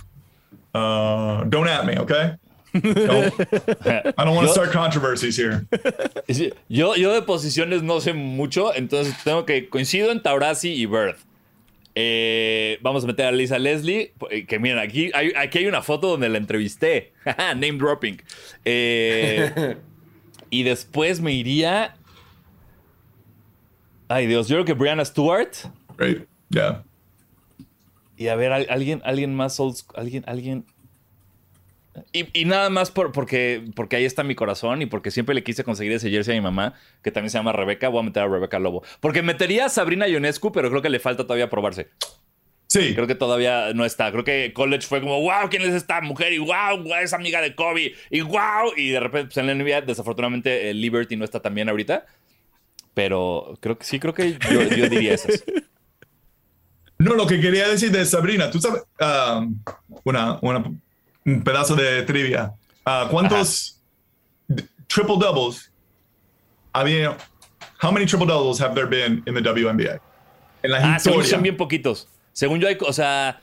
[0.73, 2.33] Uh, don't at me, okay?
[2.75, 3.33] Don't-
[4.17, 5.65] I don't want to start controversies here.
[6.69, 11.15] Yo, yo de posiciones no sé mucho, entonces tengo que coincido en Taurasi y Bird.
[11.97, 15.81] Eh, vamos a meter a Lisa Leslie, eh, que miren, aquí hay, aquí hay una
[15.81, 17.13] foto donde la entrevisté.
[17.37, 18.21] Name dropping.
[18.65, 19.77] Eh,
[20.49, 21.95] y después me iría...
[24.07, 25.51] Ay Dios, yo creo que Brianna Stewart.
[25.97, 26.27] Right?
[26.49, 26.83] Yeah.
[28.17, 30.65] Y a ver, al- alguien, alguien más old school, alguien, alguien.
[32.11, 35.43] Y, y nada más por, porque, porque ahí está mi corazón y porque siempre le
[35.43, 37.87] quise conseguir ese jersey a mi mamá, que también se llama Rebeca.
[37.89, 38.83] Voy a meter a Rebeca Lobo.
[38.99, 41.89] Porque metería a Sabrina Ionescu, pero creo que le falta todavía probarse.
[42.67, 44.11] Sí, Creo que todavía no está.
[44.11, 46.33] Creo que college fue como, wow, ¿quién es esta mujer?
[46.33, 47.93] Y wow, es amiga de Kobe.
[48.09, 48.73] Y wow.
[48.75, 52.05] Y de repente, pues en la NBA, desafortunadamente, el Liberty no está tan bien ahorita.
[52.93, 55.43] Pero creo que sí, creo que yo, yo diría esas.
[56.97, 59.59] No, lo que quería decir de Sabrina, tú sabes, um,
[60.05, 60.63] una, una-
[61.25, 62.53] un pedazo de trivia.
[62.85, 63.81] Uh, ¿Cuántos
[64.87, 65.71] triple doubles
[66.73, 67.17] había?
[67.81, 69.99] How many triple doubles have there been in the WNBA?
[70.63, 71.23] En la Ah, historia.
[71.25, 72.07] son bien poquitos.
[72.33, 73.41] Según yo hay, o sea,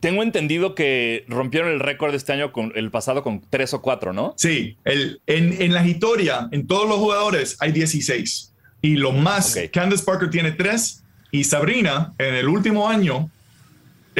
[0.00, 4.12] tengo entendido que rompieron el récord este año con el pasado con tres o cuatro,
[4.12, 4.34] ¿no?
[4.36, 8.54] Sí, el, en, en la historia, en todos los jugadores hay 16.
[8.82, 9.70] Y lo más, Ok.
[9.72, 11.02] Candace Parker tiene 3
[11.32, 13.28] y Sabrina en el último año,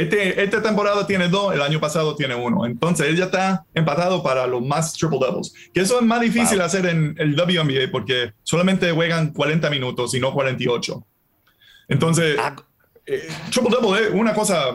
[0.03, 2.66] este, esta temporada tiene 2, el año pasado tiene 1.
[2.66, 5.53] Entonces ella está empatado para los más triple doubles.
[5.72, 6.66] Que eso es más difícil Wow.
[6.66, 11.05] hacer en el WNBA porque solamente juegan 40 minutos y no 48.
[11.88, 12.55] Entonces, Ah,
[13.07, 14.74] eh, triple double es una cosa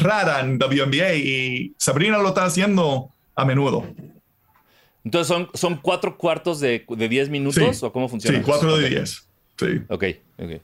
[0.00, 3.84] rara en WNBA y Sabrina lo está haciendo a menudo.
[5.04, 7.84] entonces son, son cuatro cuartos de, de 10 minutos Sí.
[7.86, 8.38] o cómo funciona.
[8.38, 8.90] Sí, 4 de Ok.
[8.90, 9.28] 10.
[9.56, 9.66] Sí.
[9.88, 10.04] Ok,
[10.38, 10.60] ok.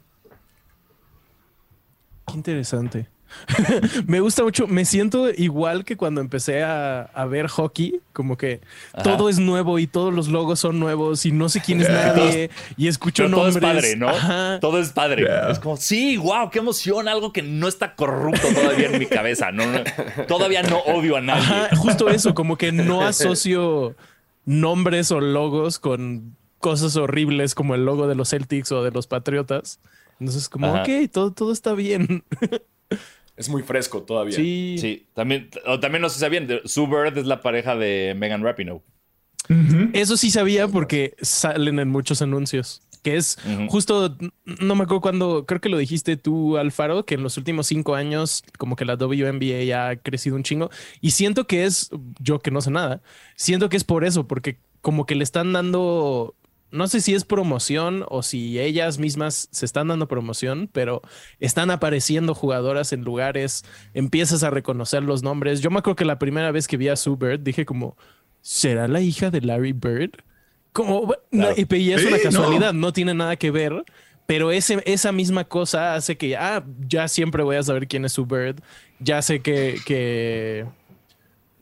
[2.27, 3.07] Qué interesante.
[4.07, 4.67] me gusta mucho.
[4.67, 8.61] Me siento igual que cuando empecé a, a ver hockey, como que
[8.93, 9.03] Ajá.
[9.03, 12.13] todo es nuevo y todos los logos son nuevos y no sé quién es Yeah.
[12.15, 13.65] nadie y escucho Pero todo nombres.
[13.65, 14.09] es padre, ¿no?
[14.09, 14.59] Ajá.
[14.61, 15.23] Todo es padre.
[15.23, 15.51] Yeah.
[15.51, 19.53] Es como, sí, wow, qué emoción, algo que no está corrupto todavía en mi cabeza.
[19.53, 19.81] No, no,
[20.27, 21.43] todavía no odio a nadie.
[21.43, 23.95] Ajá, justo eso, como que no asocio
[24.45, 29.07] nombres o logos con cosas horribles como el logo de los Celtics o de los
[29.07, 29.79] Patriotas.
[30.19, 30.83] Entonces, como, Ajá.
[30.83, 32.25] ok, todo, todo está bien.
[33.37, 34.37] Es muy fresco todavía.
[34.37, 34.77] Sí.
[34.79, 38.43] Sí, también, o también no sé si sabían, Sue Bird es la pareja de Megan
[38.43, 38.83] Rapinoe.
[39.93, 42.83] Eso sí sabía porque salen en muchos anuncios.
[43.03, 47.23] Que es justo, no me acuerdo cuando, creo que lo dijiste tú, Alfaro, que en
[47.23, 50.71] los últimos cinco años, como que la WNBA ya ha crecido un chingo.
[51.01, 53.03] Y siento que es, yo que no sé nada,
[53.37, 56.35] siento que es por eso, porque como que le están dando,
[56.71, 61.01] no sé si es promoción o si ellas mismas se están dando promoción, pero
[61.41, 63.65] están apareciendo jugadoras en lugares,
[63.95, 65.61] empiezas a reconocer los nombres.
[65.61, 67.97] Yo me acuerdo que la primera vez que vi a Sue Bird dije como,
[68.41, 70.11] ¿será la hija de Larry Bird?
[70.73, 71.55] Como, Claro.
[71.57, 72.93] y y es una casualidad, no.
[72.93, 73.85] tiene nada que ver,
[74.27, 78.13] pero ese, esa misma cosa hace que, ah, ya siempre voy a saber quién es
[78.13, 78.61] Sue Bird,
[78.99, 80.67] ya sé que, que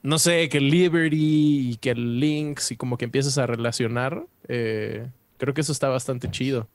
[0.05, 4.24] no sé, que el Liberty y que el Lynx y como que empiezas a relacionar,
[4.48, 6.68] eh, creo que eso está bastante chido.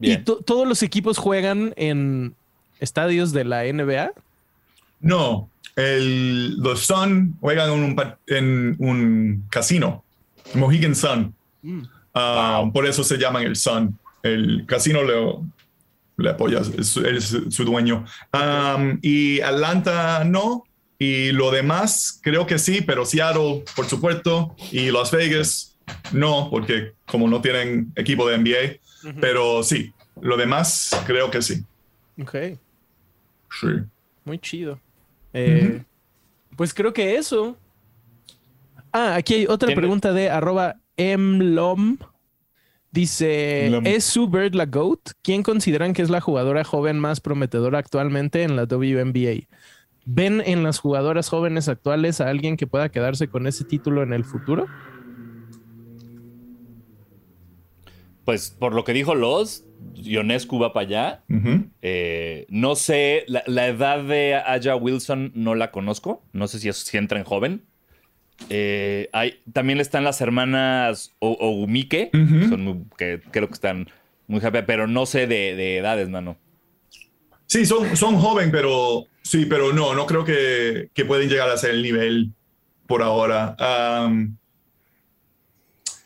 [0.00, 2.34] ¿Y to- todos los equipos juegan en
[2.80, 4.12] estadios de la NBA?
[5.00, 10.04] No, el, los Sun juegan en un, pa- en un casino,
[10.54, 11.34] Mohegan Sun.
[12.14, 13.96] Ah, Por eso se llaman el Sun.
[14.22, 15.14] El casino le,
[16.22, 18.04] le apoya, es, su- es su dueño.
[18.32, 20.64] Um, y Atlanta no.
[20.98, 24.54] Y lo demás creo que sí, pero Seattle, por supuesto.
[24.70, 25.76] Y Las Vegas
[26.12, 29.12] no, porque como no tienen equipo de NBA.
[29.20, 31.64] Pero sí, lo demás creo que sí.
[32.20, 32.36] Ok.
[33.60, 33.66] Sí.
[34.24, 34.78] Muy chido.
[35.32, 35.82] Eh,
[36.56, 37.56] Pues creo que eso.
[38.92, 41.96] Ah, aquí hay otra ¿Tiene- pregunta de arroba mlom.
[42.92, 43.68] Dice.
[43.84, 45.00] ¿es Sue Bird la GOAT?
[45.22, 49.48] ¿Quién consideran que es la jugadora joven más prometedora actualmente en la WNBA?
[50.04, 54.12] ¿Ven en las jugadoras jóvenes actuales a alguien que pueda quedarse con ese título en
[54.12, 54.66] el futuro?
[58.26, 59.64] Pues por lo que dijo Los,
[59.94, 61.24] Ionescu va para allá.
[61.80, 66.22] Eh, no sé, la, la edad de Aya Wilson no la conozco.
[66.32, 67.64] No sé si, es, si entra en joven.
[68.50, 72.48] Eh, hay, también están las hermanas O- Ogumike, Ujú.
[72.48, 73.88] son muy- que creo que están
[74.26, 76.36] muy happy, pero no sé de, de edades, mano.
[77.46, 81.56] Sí, son, son joven, pero sí, pero no, no creo que, que pueden llegar a
[81.56, 82.30] ser el nivel
[82.86, 83.56] por ahora.
[84.06, 84.36] Um,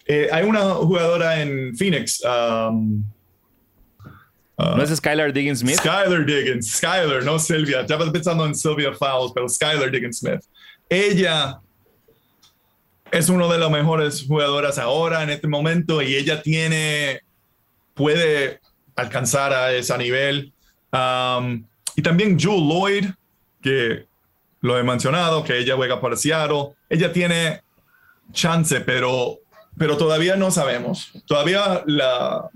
[0.06, 3.04] eh, hay una jugadora en Phoenix, um,
[4.58, 5.76] ¿No es Skylar Diggins Smith?
[5.76, 7.82] Skylar Diggins, Skylar, no Sylvia.
[7.82, 10.40] Estaba pensando en Sylvia Fowles, pero Skylar Diggins Smith.
[10.88, 11.60] Ella
[13.10, 17.20] es una de las mejores jugadoras ahora en este momento y ella tiene,
[17.94, 18.60] puede
[18.94, 20.52] alcanzar a ese nivel.
[20.92, 23.06] Um, y también Jewel Lloyd,
[23.62, 24.06] que
[24.60, 26.74] lo he mencionado, que ella juega para Seattle.
[26.88, 27.62] Ella tiene
[28.32, 29.38] chance, pero,
[29.78, 31.12] pero todavía no sabemos.
[31.26, 32.50] Todavía la,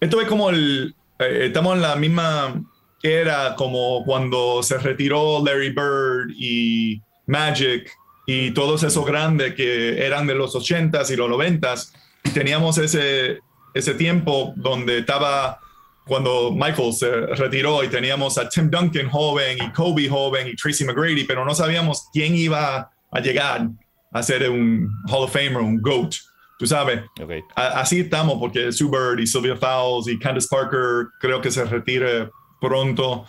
[0.00, 0.94] esto es como el.
[1.18, 2.62] eh, estamos en la misma
[3.02, 7.90] era como cuando se retiró Larry Bird y Magic
[8.32, 11.92] y todos esos grandes que eran de los 80s y los 90s.
[12.24, 13.38] Y teníamos ese,
[13.74, 15.58] ese tiempo donde estaba
[16.06, 17.10] cuando Michael se
[17.42, 21.54] retiró y teníamos a Tim Duncan joven y Kobe joven y Tracy McGrady, pero no
[21.54, 23.68] sabíamos quién iba a llegar
[24.12, 26.14] a ser un Hall of Famer, un GOAT.
[26.58, 27.32] Tú sabes, Ok.
[27.56, 31.64] a- así estamos, porque Sue Bird y Sylvia Fowles y Candace Parker creo que se
[31.64, 32.28] retire
[32.60, 33.24] pronto.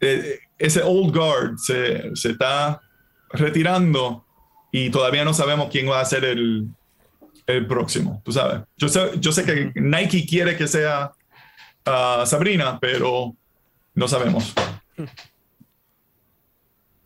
[0.00, 2.80] Eh, ese old guard se, se está
[3.30, 4.24] retirando
[4.72, 6.68] y todavía no sabemos quién va a ser el,
[7.46, 8.62] el próximo, tú sabes.
[8.76, 11.12] Yo sé, yo sé que Nike quiere que sea
[11.86, 13.34] ah, Sabrina, pero
[13.94, 14.54] no sabemos.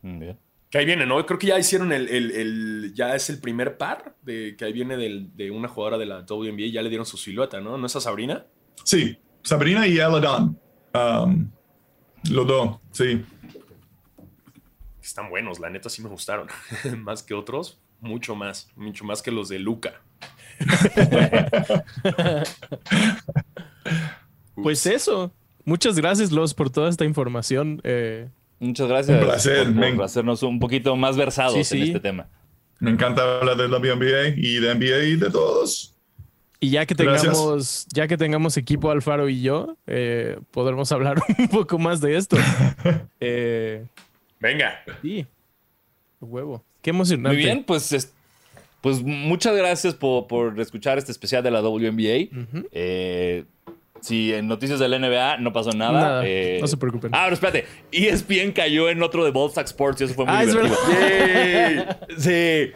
[0.03, 0.39] Mm, bien.
[0.70, 1.25] Que ahí viene, ¿no?
[1.27, 4.73] Creo que ya hicieron el, el- el- ya es el primer par de que ahí
[4.73, 7.77] viene del- de una jugadora de la WNBA, ya le dieron su silueta, ¿no?
[7.77, 8.47] ¿No es a Sabrina?
[8.85, 10.59] Sí, Sabrina y Ella Dawn.
[10.95, 11.51] Um,
[12.31, 13.23] los dos, sí.
[15.03, 16.49] Están buenos, la neta sí me gustaron.
[16.99, 20.01] más que otros, mucho más, mucho más que los de Luca.
[24.55, 25.33] Pues eso.
[25.65, 27.81] Muchas gracias, Los, por toda esta información.
[27.85, 28.29] Eh,
[28.59, 32.29] Muchas gracias Un placer, por, por hacernos un poquito más versados Sí, en este tema.
[32.79, 35.97] Me encanta hablar de la WNBA y de NBA y de todos.
[36.61, 37.33] y ya que Gracias.
[37.33, 42.17] tengamos, ya que tengamos equipo Alfaro y yo, eh, podremos hablar un poco más de
[42.17, 42.37] esto.
[43.21, 43.87] Eh,
[44.43, 44.82] Venga.
[45.01, 45.24] sí.
[46.20, 46.62] Huevo.
[46.82, 47.28] Qué emocionante.
[47.36, 48.12] Muy bien, pues, es-
[48.80, 52.28] pues muchas gracias por, por escuchar este especial de la WNBA.
[52.43, 52.68] Ujú.
[52.72, 53.45] Eh,
[54.01, 55.93] si en noticias del NBA no pasó nada.
[55.93, 57.12] Nada, eh, no se preocupen.
[57.14, 57.66] Ah, pero espérate.
[57.93, 60.76] ESPN cayó en otro de Ballstack Sports y eso fue muy Ah, es divertido.
[60.90, 61.86] ¡Yay!
[62.18, 62.72] Sí.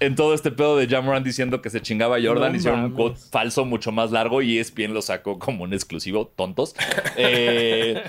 [0.00, 2.92] En todo este pedo de Jamoran diciendo que se chingaba a Jordan, No hicieron un
[2.92, 6.74] quote falso mucho más largo y ESPN lo sacó como un exclusivo, tontos.
[7.16, 8.02] Eh,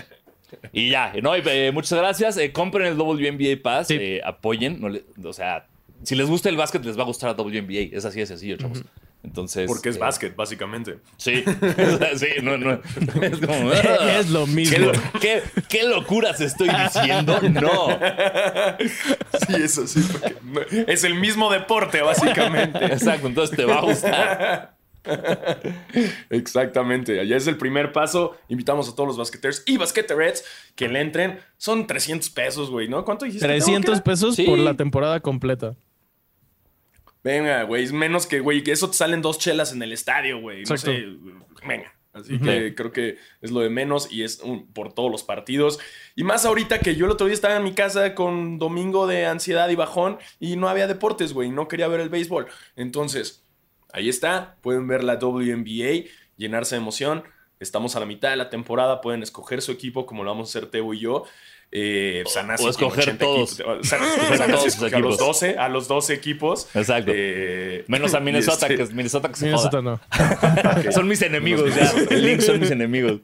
[0.74, 1.36] y ya, ¿no?
[1.38, 2.38] Y, eh, muchas gracias.
[2.38, 3.98] Eh, compren el WNBA Pass, Sí.
[4.00, 4.80] eh, apoyen.
[4.82, 5.68] no le- o sea,
[6.04, 7.96] si les gusta el básquet, les va a gustar la WNBA.
[7.96, 8.84] Es así de sencillo, chavos.
[9.24, 9.68] Entonces.
[9.68, 10.98] Porque es eh, básquet, básicamente.
[11.18, 11.44] Sí,
[12.18, 12.82] sí, no, no.
[13.22, 13.72] Es como.
[14.00, 14.78] "Ah, es lo ¿Qué, mismo.
[14.88, 17.40] lo- qué, qué locuras estoy diciendo?
[17.52, 17.90] No.
[19.48, 20.02] Sí, eso sí.
[20.54, 22.84] porque es el mismo deporte, básicamente.
[22.86, 24.76] Exacto, entonces te va a gustar.
[26.30, 27.20] Exactamente.
[27.20, 28.38] Allá es el primer paso.
[28.48, 30.44] Invitamos a todos los basqueteers y basqueterets
[30.76, 31.40] que le entren.
[31.58, 33.04] Son 300 pesos, güey, ¿no?
[33.06, 33.46] ¿Cuánto dijiste?
[33.48, 34.04] que tengo que 300 dar?
[34.04, 34.44] pesos Sí.
[34.46, 35.76] por la temporada completa.
[37.24, 40.40] Venga, güey, es menos que, güey, que eso te salen dos chelas en el estadio,
[40.42, 40.64] güey.
[40.64, 41.06] No sé.
[41.68, 41.94] Venga.
[42.14, 45.80] Así que creo que es lo de menos y es un- por todos los partidos.
[46.14, 49.28] Y más ahorita que yo el otro día estaba en mi casa con domingo de
[49.28, 51.52] ansiedad y bajón y no había deportes, güey.
[51.52, 52.48] No quería ver el béisbol.
[52.76, 53.41] Entonces,
[53.94, 54.56] ahí está.
[54.62, 57.24] Pueden ver la WNBA, llenarse de emoción.
[57.60, 59.02] Estamos a la mitad de la temporada.
[59.02, 61.24] Pueden escoger su equipo como lo vamos a hacer Teo y yo.
[61.74, 63.54] Eh, Sanasi o tiene escoger 80 todos.
[63.60, 63.88] equipos.
[63.88, 65.18] Sanasi todos a los equipos.
[65.18, 66.68] 12, a los 12 equipos.
[66.76, 67.12] Exacto.
[67.16, 70.00] Eh, Menos a Minnesota, este- que es Minnesota que se Minnesota joda.
[70.84, 70.92] no.
[70.92, 71.92] Son mis enemigos ya.
[72.10, 73.22] El Lynx son mis enemigos.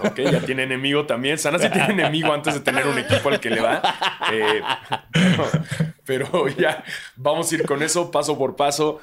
[0.00, 1.38] Ok, ya tiene enemigo también.
[1.38, 3.82] Sana sí tiene enemigo antes de tener un equipo al que le va.
[4.32, 4.62] Eh,
[5.12, 5.50] pero,
[6.04, 6.84] pero ya
[7.16, 9.00] vamos a ir con eso paso por paso.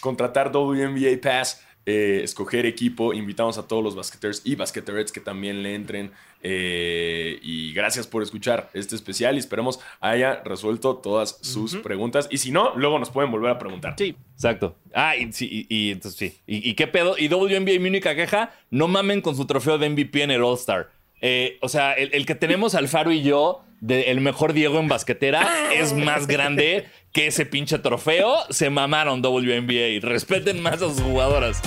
[0.00, 3.12] Contratar WNBA Pass, eh, escoger equipo.
[3.12, 6.12] Invitamos a todos los basqueters y basqueterets que también le entren.
[6.44, 12.28] Eh, y gracias por escuchar este especial y esperemos haya resuelto todas sus preguntas.
[12.30, 13.94] Y si no, luego nos pueden volver a preguntar.
[13.96, 14.16] Sí.
[14.34, 14.76] Exacto.
[14.94, 16.40] Ah, y, sí, y, y entonces sí.
[16.46, 17.14] ¿Y, y qué pedo?
[17.16, 20.90] Y WNBA mi única queja, no mamen con su trofeo de MVP en el All-Star.
[21.20, 24.88] eh, o sea, el, el que tenemos Alfaro y yo, de el mejor Diego en
[24.88, 28.36] basquetera, es más grande que ese pinche trofeo.
[28.50, 30.00] Se mamaron WNBA.
[30.00, 31.60] Respeten más a sus jugadoras.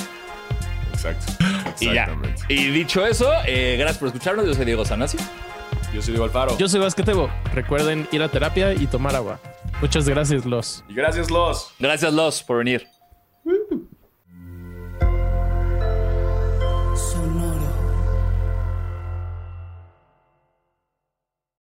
[0.94, 1.26] Exacto.
[1.80, 2.04] Y ya.
[2.04, 2.42] Exactamente.
[2.50, 4.46] Y dicho eso, eh, gracias por escucharnos.
[4.46, 5.18] Yo soy Diego Sanasi.
[5.94, 6.58] Yo soy Diego Alfaro.
[6.58, 7.30] Yo soy Basquetebo.
[7.54, 9.40] Recuerden ir a terapia y tomar agua.
[9.82, 10.84] Muchas gracias, Los.
[10.90, 11.72] Y gracias, Los.
[11.80, 12.88] Gracias, Los, por venir.